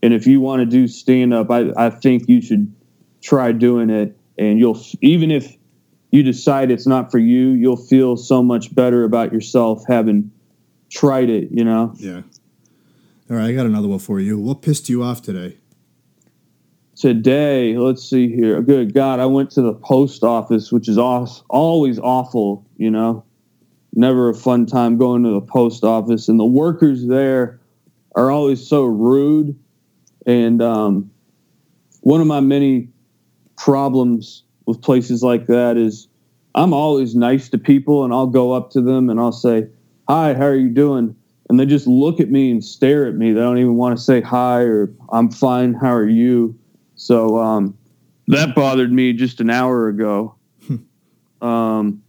and 0.04 0.14
if 0.14 0.28
you 0.28 0.42
want 0.42 0.62
to 0.62 0.66
do 0.66 0.88
stand 0.88 1.34
up, 1.34 1.52
I, 1.52 1.72
I 1.78 1.90
think 1.90 2.28
you 2.28 2.42
should 2.42 2.74
try 3.22 3.52
doing 3.52 3.90
it. 3.90 4.18
And 4.38 4.60
you'll 4.60 4.82
even 5.02 5.32
if 5.32 5.56
you 6.12 6.24
decide 6.24 6.70
it's 6.72 6.88
not 6.88 7.12
for 7.12 7.18
you, 7.18 7.50
you'll 7.50 7.78
feel 7.78 8.18
so 8.18 8.44
much 8.44 8.74
better 8.76 9.04
about 9.04 9.34
yourself 9.34 9.84
having 9.88 10.32
tried 10.90 11.30
it. 11.30 11.50
You 11.52 11.64
know. 11.64 11.94
Yeah. 11.98 12.22
All 13.30 13.38
right, 13.38 13.48
I 13.48 13.54
got 13.54 13.66
another 13.66 13.88
one 13.88 14.00
for 14.00 14.20
you. 14.20 14.38
What 14.38 14.62
pissed 14.62 14.90
you 14.90 15.04
off 15.04 15.22
today? 15.22 15.58
today 17.02 17.76
let's 17.80 18.08
see 18.08 18.30
here 18.32 18.62
good 18.62 18.94
god 18.94 19.20
i 19.20 19.26
went 19.26 19.50
to 19.50 19.60
the 19.60 19.74
post 19.74 20.24
office 20.24 20.72
which 20.72 20.88
is 20.88 21.00
always 21.00 21.98
awful 21.98 22.64
you 22.78 22.92
know 22.92 23.24
never 23.96 24.30
a 24.30 24.36
fun 24.36 24.68
time 24.68 24.98
going 24.98 25.24
to 25.24 25.32
the 25.32 25.42
post 25.42 25.84
office 25.84 26.28
and 26.28 26.40
the 26.40 26.46
workers 26.46 27.08
there 27.08 27.60
are 28.16 28.30
always 28.30 28.66
so 28.66 28.86
rude 28.86 29.58
and 30.28 30.62
um, 30.62 31.10
one 32.02 32.22
of 32.22 32.28
my 32.28 32.40
many 32.40 32.88
problems 33.58 34.44
with 34.66 34.82
places 34.82 35.24
like 35.24 35.48
that 35.48 35.78
is 35.78 36.08
i'm 36.56 36.74
always 36.74 37.16
nice 37.16 37.50
to 37.50 37.58
people 37.58 38.04
and 38.04 38.14
i'll 38.14 38.28
go 38.28 38.52
up 38.52 38.72
to 38.72 38.82
them 38.82 39.10
and 39.10 39.20
i'll 39.20 39.32
say 39.32 39.68
hi 40.08 40.34
how 40.34 40.46
are 40.46 40.56
you 40.56 40.70
doing 40.70 41.16
and 41.50 41.60
they 41.60 41.66
just 41.66 41.88
look 41.88 42.20
at 42.20 42.30
me 42.30 42.52
and 42.52 42.64
stare 42.64 43.08
at 43.08 43.16
me 43.16 43.32
they 43.32 43.40
don't 43.40 43.58
even 43.58 43.76
want 43.76 43.98
to 43.98 44.04
say 44.04 44.22
hi 44.22 44.62
or 44.62 44.92
i'm 45.12 45.30
fine 45.32 45.74
how 45.74 45.94
are 45.94 46.08
you 46.08 46.58
so 47.02 47.40
um, 47.40 47.76
that 48.28 48.54
bothered 48.54 48.92
me 48.92 49.12
just 49.12 49.42
an 49.42 49.50
hour 49.50 49.88
ago. 49.88 50.36
um, 51.42 52.04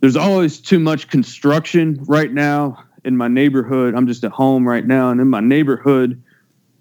there's 0.00 0.16
always 0.16 0.60
too 0.60 0.78
much 0.78 1.08
construction 1.08 1.98
right 2.06 2.30
now 2.30 2.84
in 3.04 3.16
my 3.16 3.28
neighborhood. 3.28 3.94
I'm 3.94 4.06
just 4.06 4.22
at 4.22 4.32
home 4.32 4.68
right 4.68 4.86
now, 4.86 5.10
and 5.10 5.18
in 5.18 5.28
my 5.28 5.40
neighborhood, 5.40 6.22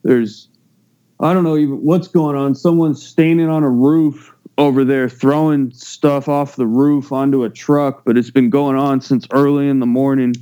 there's 0.04 0.50
I 1.22 1.34
don't 1.34 1.46
know 1.46 1.56
even 1.56 1.78
what's 1.78 2.10
going 2.10 2.36
on. 2.36 2.54
Someone's 2.54 3.06
standing 3.06 3.50
on 3.50 3.64
a 3.64 3.70
roof 3.70 4.34
over 4.60 4.84
there 4.84 5.08
throwing 5.08 5.72
stuff 5.72 6.28
off 6.28 6.58
the 6.58 6.68
roof 6.68 7.14
onto 7.14 7.46
a 7.46 7.50
truck, 7.50 8.04
but 8.04 8.18
it's 8.18 8.30
been 8.30 8.50
going 8.50 8.76
on 8.76 9.00
since 9.00 9.26
early 9.32 9.70
in 9.70 9.80
the 9.80 9.86
morning. 9.86 10.36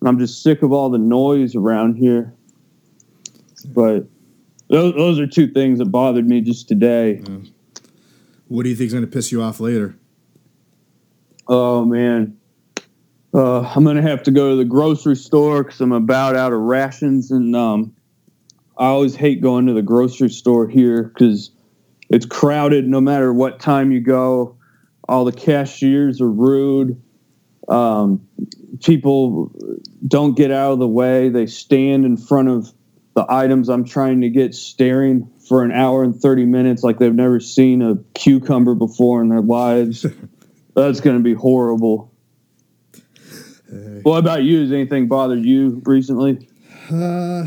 And 0.00 0.08
I'm 0.08 0.18
just 0.18 0.42
sick 0.42 0.62
of 0.62 0.72
all 0.72 0.88
the 0.88 0.98
noise 0.98 1.54
around 1.54 1.96
here. 1.96 2.32
But 3.66 4.06
those, 4.68 4.94
those 4.94 5.20
are 5.20 5.26
two 5.26 5.46
things 5.46 5.78
that 5.78 5.86
bothered 5.86 6.26
me 6.26 6.40
just 6.40 6.68
today. 6.68 7.22
What 8.48 8.62
do 8.62 8.70
you 8.70 8.74
think 8.74 8.86
is 8.86 8.94
going 8.94 9.04
to 9.04 9.10
piss 9.10 9.30
you 9.30 9.42
off 9.42 9.60
later? 9.60 9.94
Oh 11.46 11.84
man, 11.84 12.38
uh, 13.34 13.60
I'm 13.60 13.84
gonna 13.84 14.02
have 14.02 14.22
to 14.22 14.30
go 14.30 14.50
to 14.50 14.56
the 14.56 14.64
grocery 14.64 15.16
store 15.16 15.64
because 15.64 15.80
I'm 15.80 15.90
about 15.90 16.36
out 16.36 16.52
of 16.52 16.60
rations, 16.60 17.32
and 17.32 17.56
um, 17.56 17.92
I 18.78 18.86
always 18.86 19.16
hate 19.16 19.40
going 19.40 19.66
to 19.66 19.72
the 19.72 19.82
grocery 19.82 20.30
store 20.30 20.68
here 20.68 21.02
because 21.02 21.50
it's 22.10 22.26
crowded. 22.26 22.86
No 22.86 23.00
matter 23.00 23.32
what 23.32 23.60
time 23.60 23.92
you 23.92 24.00
go, 24.00 24.58
all 25.08 25.24
the 25.24 25.32
cashiers 25.32 26.20
are 26.20 26.30
rude. 26.30 27.00
Um, 27.68 28.26
people 28.82 29.52
don't 30.06 30.36
get 30.36 30.50
out 30.50 30.72
of 30.72 30.78
the 30.80 30.88
way. 30.88 31.28
They 31.28 31.46
stand 31.46 32.04
in 32.04 32.16
front 32.16 32.48
of 32.48 32.72
the 33.14 33.24
items 33.28 33.68
I'm 33.68 33.84
trying 33.84 34.20
to 34.22 34.28
get, 34.28 34.54
staring 34.54 35.30
for 35.48 35.62
an 35.62 35.72
hour 35.72 36.02
and 36.02 36.14
30 36.14 36.46
minutes 36.46 36.82
like 36.82 36.98
they've 36.98 37.14
never 37.14 37.40
seen 37.40 37.82
a 37.82 37.96
cucumber 38.14 38.74
before 38.74 39.22
in 39.22 39.28
their 39.28 39.40
lives. 39.40 40.04
That's 40.74 41.00
going 41.00 41.16
to 41.16 41.22
be 41.22 41.34
horrible. 41.34 42.12
What 44.02 44.18
about 44.18 44.42
you? 44.42 44.62
Has 44.62 44.72
anything 44.72 45.06
bothered 45.06 45.44
you 45.44 45.80
recently? 45.84 46.48
Uh, 46.90 47.46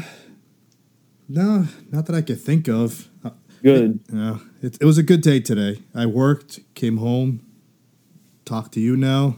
no, 1.28 1.68
not 1.92 2.06
that 2.06 2.16
I 2.16 2.22
could 2.22 2.40
think 2.40 2.70
of. 2.70 3.10
Uh, 3.24 3.32
Good. 3.62 4.00
Yeah, 4.12 4.38
it, 4.64 4.78
it 4.82 4.86
was 4.86 4.98
a 4.98 5.04
good 5.04 5.22
day 5.22 5.40
today. 5.40 5.82
I 5.94 6.06
worked, 6.06 6.62
came 6.74 6.98
home, 6.98 7.46
talked 8.46 8.74
to 8.74 8.80
you 8.80 8.96
now. 8.96 9.36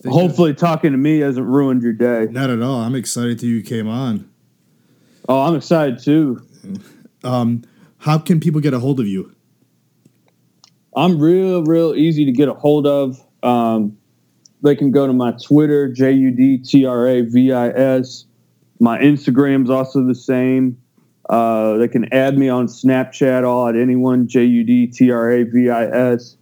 Think 0.00 0.14
Hopefully, 0.14 0.54
talking 0.54 0.92
to 0.92 0.98
me 0.98 1.18
hasn't 1.18 1.46
ruined 1.46 1.82
your 1.82 1.92
day. 1.92 2.26
Not 2.30 2.50
at 2.50 2.62
all. 2.62 2.80
I'm 2.80 2.94
excited 2.94 3.40
that 3.40 3.46
you 3.46 3.62
came 3.62 3.88
on. 3.88 4.28
Oh, 5.28 5.42
I'm 5.42 5.54
excited 5.54 5.98
too. 6.00 6.44
Um, 7.22 7.62
how 7.98 8.18
can 8.18 8.40
people 8.40 8.60
get 8.60 8.74
a 8.74 8.80
hold 8.80 8.98
of 8.98 9.06
you? 9.06 9.34
I'm 10.96 11.18
real, 11.20 11.64
real 11.64 11.94
easy 11.94 12.24
to 12.24 12.32
get 12.32 12.48
a 12.48 12.54
hold 12.54 12.86
of. 12.86 13.20
Um, 13.42 13.96
they 14.62 14.74
can 14.74 14.90
go 14.90 15.06
to 15.06 15.12
my 15.12 15.32
Twitter, 15.32 15.88
J 15.88 16.12
U 16.12 16.30
D 16.30 16.58
T 16.58 16.84
R 16.84 17.06
A 17.06 17.20
V 17.22 17.52
I 17.52 17.68
S. 17.68 18.24
My 18.80 18.98
Instagram's 18.98 19.70
also 19.70 20.04
the 20.04 20.14
same. 20.14 20.81
Uh, 21.32 21.78
they 21.78 21.88
can 21.88 22.12
add 22.12 22.36
me 22.36 22.50
on 22.50 22.66
Snapchat, 22.66 23.42
all 23.42 23.66
at 23.66 23.74
anyone, 23.74 24.28
J 24.28 24.44
U 24.44 24.64
D 24.64 24.86
T 24.86 25.10
R 25.10 25.32
A 25.32 25.44
V 25.44 25.70
I 25.70 25.86
S. 25.86 26.36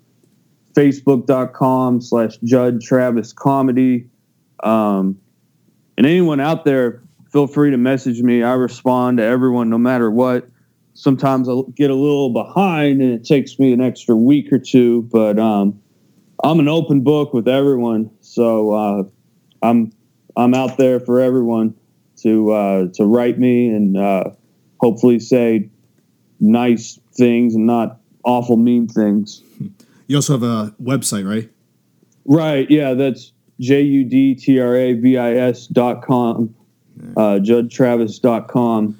Facebook.com 0.75 2.01
slash 2.01 2.39
Jud 2.39 2.81
Travis 2.81 3.33
Comedy. 3.33 4.09
Um, 4.65 5.21
and 5.97 6.07
anyone 6.07 6.41
out 6.41 6.65
there, 6.65 7.05
feel 7.31 7.47
free 7.47 7.71
to 7.71 7.77
message 7.77 8.21
me. 8.21 8.43
I 8.43 8.55
respond 8.55 9.19
to 9.19 9.25
everyone 9.25 9.71
no 9.71 9.79
matter 9.79 10.11
what. 10.11 10.49
Sometimes 10.95 11.49
I'll 11.49 11.63
get 11.63 11.91
a 11.91 11.95
little 11.95 12.33
behind 12.33 13.01
and 13.01 13.13
it 13.13 13.25
takes 13.25 13.61
me 13.61 13.73
an 13.73 13.81
extra 13.81 14.17
week 14.17 14.53
or 14.53 14.59
two, 14.59 15.03
but 15.03 15.39
um, 15.39 15.81
I'm 16.43 16.59
an 16.59 16.69
open 16.69 17.03
book 17.03 17.33
with 17.33 17.47
everyone. 17.47 18.11
So 18.23 18.73
uh, 18.73 19.05
I'm 19.63 19.93
I'm 20.37 20.53
out 20.55 20.79
there 20.79 20.99
for 20.99 21.21
everyone 21.21 21.75
to 22.23 22.51
uh, 22.51 22.87
to 22.95 23.05
write 23.05 23.39
me 23.39 23.69
and 23.69 23.97
uh, 23.97 24.31
hopefully 24.81 25.21
say 25.21 25.69
nice 26.41 26.99
things 27.13 27.55
and 27.55 27.67
not 27.67 28.01
awful 28.25 28.57
mean 28.57 28.89
things. 28.89 29.43
You 30.07 30.17
also 30.17 30.33
have 30.33 30.43
a 30.43 30.75
website, 30.83 31.25
right? 31.25 31.49
Right. 32.25 32.69
Yeah, 32.69 32.95
that's 32.95 33.31
J 33.61 33.83
U 33.83 34.05
D 34.05 34.35
T 34.35 34.59
R 34.59 34.75
A 34.75 34.95
V 34.95 35.17
I 35.17 35.35
S 35.35 35.69
dot 35.69 36.03
com, 36.05 36.53
uh, 37.17 37.39
dot 37.39 38.49
com. 38.49 38.99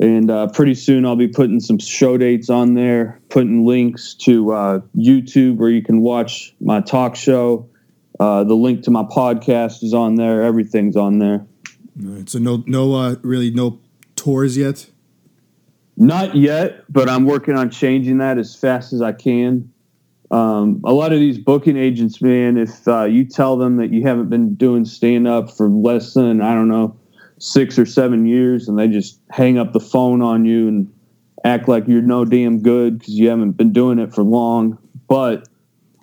And 0.00 0.28
uh, 0.28 0.48
pretty 0.48 0.74
soon 0.74 1.06
I'll 1.06 1.14
be 1.14 1.28
putting 1.28 1.60
some 1.60 1.78
show 1.78 2.18
dates 2.18 2.50
on 2.50 2.74
there, 2.74 3.20
putting 3.28 3.64
links 3.64 4.14
to 4.22 4.50
uh, 4.50 4.80
YouTube 4.96 5.58
where 5.58 5.70
you 5.70 5.82
can 5.84 6.00
watch 6.00 6.52
my 6.60 6.80
talk 6.80 7.14
show. 7.14 7.68
Uh, 8.18 8.42
the 8.42 8.54
link 8.54 8.82
to 8.82 8.90
my 8.90 9.04
podcast 9.04 9.84
is 9.84 9.94
on 9.94 10.16
there. 10.16 10.42
Everything's 10.42 10.96
on 10.96 11.20
there. 11.20 11.46
All 12.04 12.10
right, 12.10 12.28
so 12.28 12.40
no, 12.40 12.64
no, 12.66 12.92
uh, 12.94 13.14
really, 13.22 13.52
no 13.52 13.78
tours 14.16 14.56
yet. 14.56 14.90
Not 15.96 16.34
yet, 16.34 16.84
but 16.88 17.08
I'm 17.08 17.24
working 17.24 17.56
on 17.56 17.70
changing 17.70 18.18
that 18.18 18.38
as 18.38 18.56
fast 18.56 18.92
as 18.92 19.00
I 19.00 19.12
can. 19.12 19.72
Um, 20.30 20.80
a 20.84 20.92
lot 20.92 21.12
of 21.12 21.20
these 21.20 21.38
booking 21.38 21.76
agents, 21.76 22.20
man, 22.20 22.56
if 22.56 22.88
uh, 22.88 23.04
you 23.04 23.24
tell 23.24 23.56
them 23.56 23.76
that 23.76 23.92
you 23.92 24.02
haven't 24.02 24.28
been 24.28 24.54
doing 24.54 24.84
stand 24.84 25.28
up 25.28 25.56
for 25.56 25.68
less 25.68 26.14
than, 26.14 26.40
I 26.40 26.54
don't 26.54 26.68
know, 26.68 26.96
six 27.38 27.78
or 27.78 27.86
seven 27.86 28.26
years, 28.26 28.68
and 28.68 28.78
they 28.78 28.88
just 28.88 29.20
hang 29.30 29.58
up 29.58 29.72
the 29.72 29.80
phone 29.80 30.22
on 30.22 30.44
you 30.44 30.66
and 30.66 30.92
act 31.44 31.68
like 31.68 31.86
you're 31.86 32.02
no 32.02 32.24
damn 32.24 32.60
good 32.60 32.98
because 32.98 33.14
you 33.14 33.28
haven't 33.28 33.52
been 33.52 33.72
doing 33.72 33.98
it 33.98 34.12
for 34.12 34.24
long. 34.24 34.78
But 35.06 35.46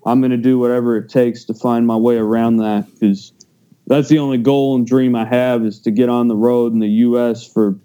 I'm 0.06 0.22
going 0.22 0.32
to 0.32 0.38
do 0.38 0.58
whatever 0.58 0.96
it 0.98 1.10
takes 1.10 1.44
to 1.46 1.54
find 1.54 1.86
my 1.86 1.98
way 1.98 2.16
around 2.16 2.58
that 2.58 2.88
because 2.94 3.34
that's 3.88 4.08
the 4.08 4.20
only 4.20 4.38
goal 4.38 4.76
and 4.76 4.86
dream 4.86 5.16
I 5.16 5.26
have 5.26 5.66
is 5.66 5.80
to 5.82 5.92
get 5.92 6.08
on 6.10 6.28
the 6.28 6.36
road 6.36 6.74
in 6.74 6.80
the 6.80 6.88
U.S. 6.88 7.46
for 7.46 7.78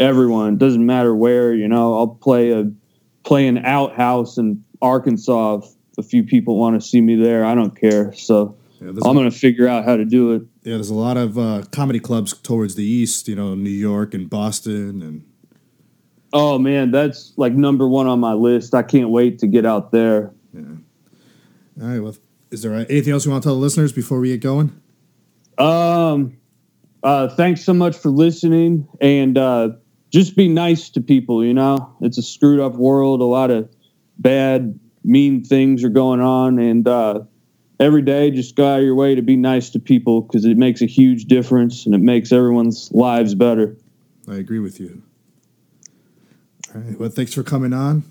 everyone. 0.00 0.54
It 0.54 0.58
doesn't 0.58 0.84
matter 0.84 1.14
where, 1.14 1.54
you 1.54 1.68
know. 1.68 1.96
I'll 1.96 2.08
play 2.08 2.50
a 2.50 2.70
play 3.22 3.46
an 3.46 3.58
outhouse 3.58 4.38
in 4.38 4.64
Arkansas 4.82 5.60
if 5.92 5.98
a 5.98 6.02
few 6.02 6.24
people 6.24 6.58
want 6.58 6.80
to 6.80 6.86
see 6.86 7.00
me 7.00 7.14
there. 7.16 7.44
I 7.44 7.54
don't 7.54 7.78
care. 7.78 8.12
So 8.14 8.56
Yeah, 8.80 8.88
I'm 8.88 9.14
going 9.14 9.30
to 9.30 9.36
figure 9.36 9.68
out 9.68 9.84
how 9.84 9.96
to 9.96 10.04
do 10.04 10.32
it. 10.32 10.42
yeah, 10.62 10.74
there's 10.74 10.90
a 10.90 10.94
lot 10.94 11.16
of 11.16 11.38
uh, 11.38 11.62
comedy 11.70 12.00
clubs 12.00 12.32
towards 12.32 12.74
the 12.74 12.84
east. 12.84 13.28
You 13.28 13.36
know, 13.36 13.54
New 13.54 13.70
York 13.70 14.14
and 14.14 14.28
Boston, 14.28 15.02
and 15.02 15.24
Oh 16.32 16.58
man, 16.58 16.90
that's 16.90 17.32
like 17.36 17.52
number 17.52 17.88
one 17.88 18.06
on 18.06 18.20
my 18.20 18.32
list. 18.34 18.74
I 18.74 18.82
can't 18.82 19.10
wait 19.10 19.38
to 19.40 19.46
get 19.46 19.66
out 19.66 19.90
there. 19.92 20.32
Yeah. 20.54 20.62
all 21.82 21.88
right. 21.88 22.00
Well, 22.00 22.16
is 22.50 22.62
there 22.62 22.74
anything 22.74 23.12
else 23.12 23.24
you 23.24 23.30
want 23.30 23.42
to 23.42 23.48
tell 23.48 23.54
the 23.54 23.60
listeners 23.60 23.92
before 23.92 24.20
we 24.20 24.28
get 24.28 24.40
going? 24.40 24.80
Um, 25.58 26.36
uh, 27.02 27.28
thanks 27.28 27.62
so 27.62 27.74
much 27.74 27.96
for 27.96 28.10
listening, 28.10 28.88
and 29.00 29.36
uh, 29.36 29.70
just 30.10 30.36
be 30.36 30.48
nice 30.48 30.90
to 30.90 31.00
people. 31.00 31.44
You 31.44 31.54
know, 31.54 31.94
it's 32.00 32.18
a 32.18 32.22
screwed 32.22 32.60
up 32.60 32.74
world. 32.74 33.20
A 33.20 33.24
lot 33.24 33.50
of 33.50 33.68
bad, 34.18 34.78
mean 35.04 35.42
things 35.42 35.82
are 35.84 35.88
going 35.88 36.20
on, 36.20 36.58
and 36.58 36.86
uh, 36.86 37.20
every 37.78 38.02
day, 38.02 38.30
just 38.30 38.54
go 38.54 38.68
out 38.68 38.78
of 38.80 38.84
your 38.84 38.94
way 38.94 39.14
to 39.14 39.22
be 39.22 39.36
nice 39.36 39.70
to 39.70 39.80
people 39.80 40.20
because 40.20 40.44
it 40.44 40.56
makes 40.56 40.82
a 40.82 40.86
huge 40.86 41.24
difference 41.24 41.86
and 41.86 41.94
it 41.94 42.00
makes 42.00 42.32
everyone's 42.32 42.92
lives 42.92 43.34
better. 43.34 43.76
I 44.28 44.36
agree 44.36 44.58
with 44.58 44.78
you. 44.78 45.02
All 46.74 46.80
right. 46.80 46.98
Well, 47.00 47.08
thanks 47.08 47.34
for 47.34 47.42
coming 47.42 47.72
on. 47.72 48.04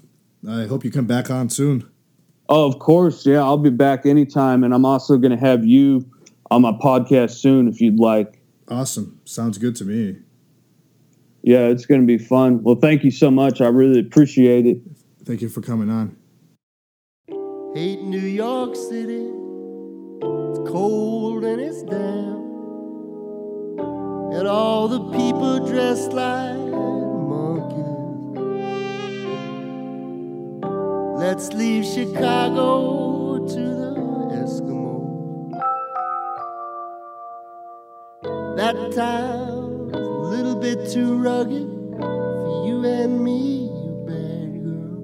I 0.48 0.66
hope 0.66 0.84
you 0.84 0.92
come 0.92 1.06
back 1.06 1.30
on 1.30 1.50
soon. 1.50 1.90
Oh, 2.50 2.68
of 2.68 2.80
course, 2.80 3.26
yeah, 3.26 3.44
I'll 3.44 3.58
be 3.58 3.70
back 3.70 4.06
anytime, 4.06 4.64
and 4.64 4.74
I'm 4.74 4.86
also 4.86 5.18
going 5.18 5.32
to 5.32 5.38
have 5.38 5.66
you 5.66 6.10
on 6.50 6.64
my 6.64 6.72
podcast 6.72 7.32
soon 7.32 7.68
if 7.68 7.80
you'd 7.80 8.00
like. 8.00 8.42
Awesome. 8.68 9.20
Sounds 9.26 9.58
good 9.58 9.76
to 9.78 9.86
me. 9.86 10.18
Yeah, 11.42 11.68
it's 11.68 11.86
going 11.86 12.02
to 12.02 12.08
be 12.08 12.18
fun. 12.18 12.64
Well, 12.64 12.76
thank 12.76 13.04
you 13.04 13.12
so 13.12 13.32
much. 13.32 13.62
I 13.62 13.68
really 13.68 14.00
appreciate 14.00 14.66
it. 14.66 14.82
Thank 15.24 15.42
you 15.42 15.50
for 15.50 15.62
coming 15.62 15.90
on. 15.90 16.16
Hate 17.76 18.02
New 18.02 18.20
York 18.20 18.76
City. 18.76 19.30
It's 20.22 20.60
cold 20.70 21.44
and 21.44 21.62
it's 21.62 21.84
damp. 21.84 22.40
And 24.34 24.48
all 24.48 24.88
the 24.88 25.00
people 25.12 25.66
dressed 25.68 26.14
like 26.14 26.58
monkeys. 26.58 27.86
Let's 31.20 31.54
leave 31.54 31.86
Chicago 31.86 33.46
to 33.48 33.60
the 33.60 33.96
Eskimos. 34.34 35.52
That 38.58 38.76
town's 38.94 39.50
a 39.50 39.52
little 39.52 39.59
bit 40.60 40.90
too 40.92 41.16
rugged 41.16 41.70
for 41.98 42.66
you 42.68 42.84
and 42.84 43.24
me, 43.24 43.70
you 43.70 44.04
bad 44.06 44.62
girl. 44.62 45.00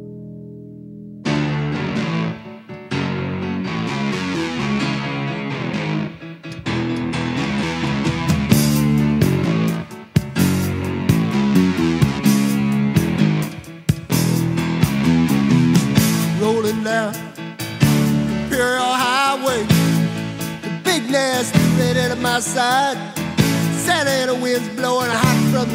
Rolling 16.42 16.84
down 16.84 17.16
Imperial 18.44 18.84
Highway. 18.84 19.64
The 20.64 20.82
big 20.84 21.10
nasty 21.10 21.60
red 21.78 21.96
at 21.96 22.18
my 22.18 22.42
side. 22.42 23.15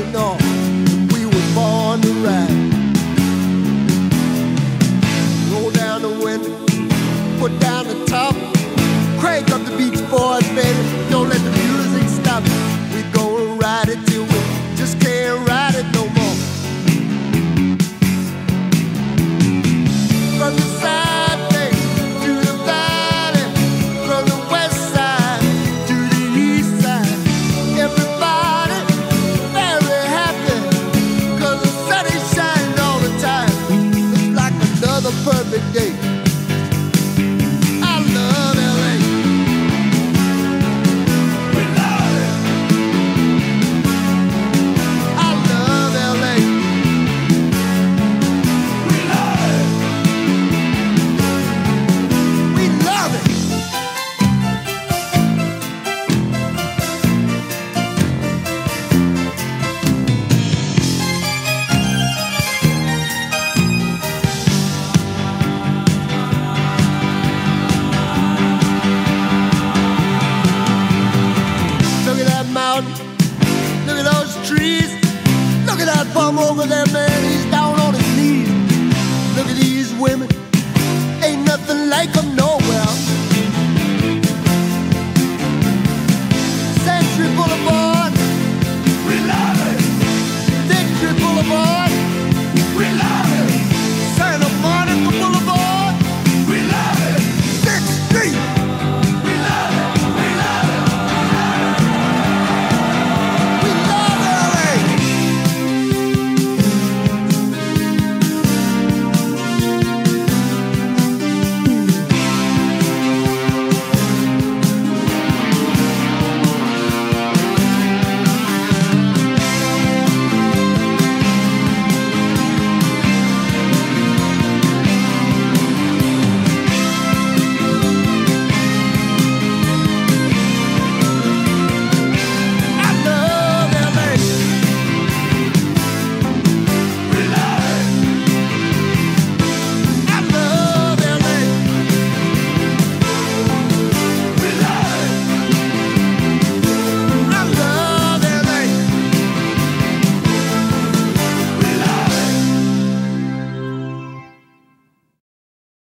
Hot 0.01 0.13
from 0.13 0.40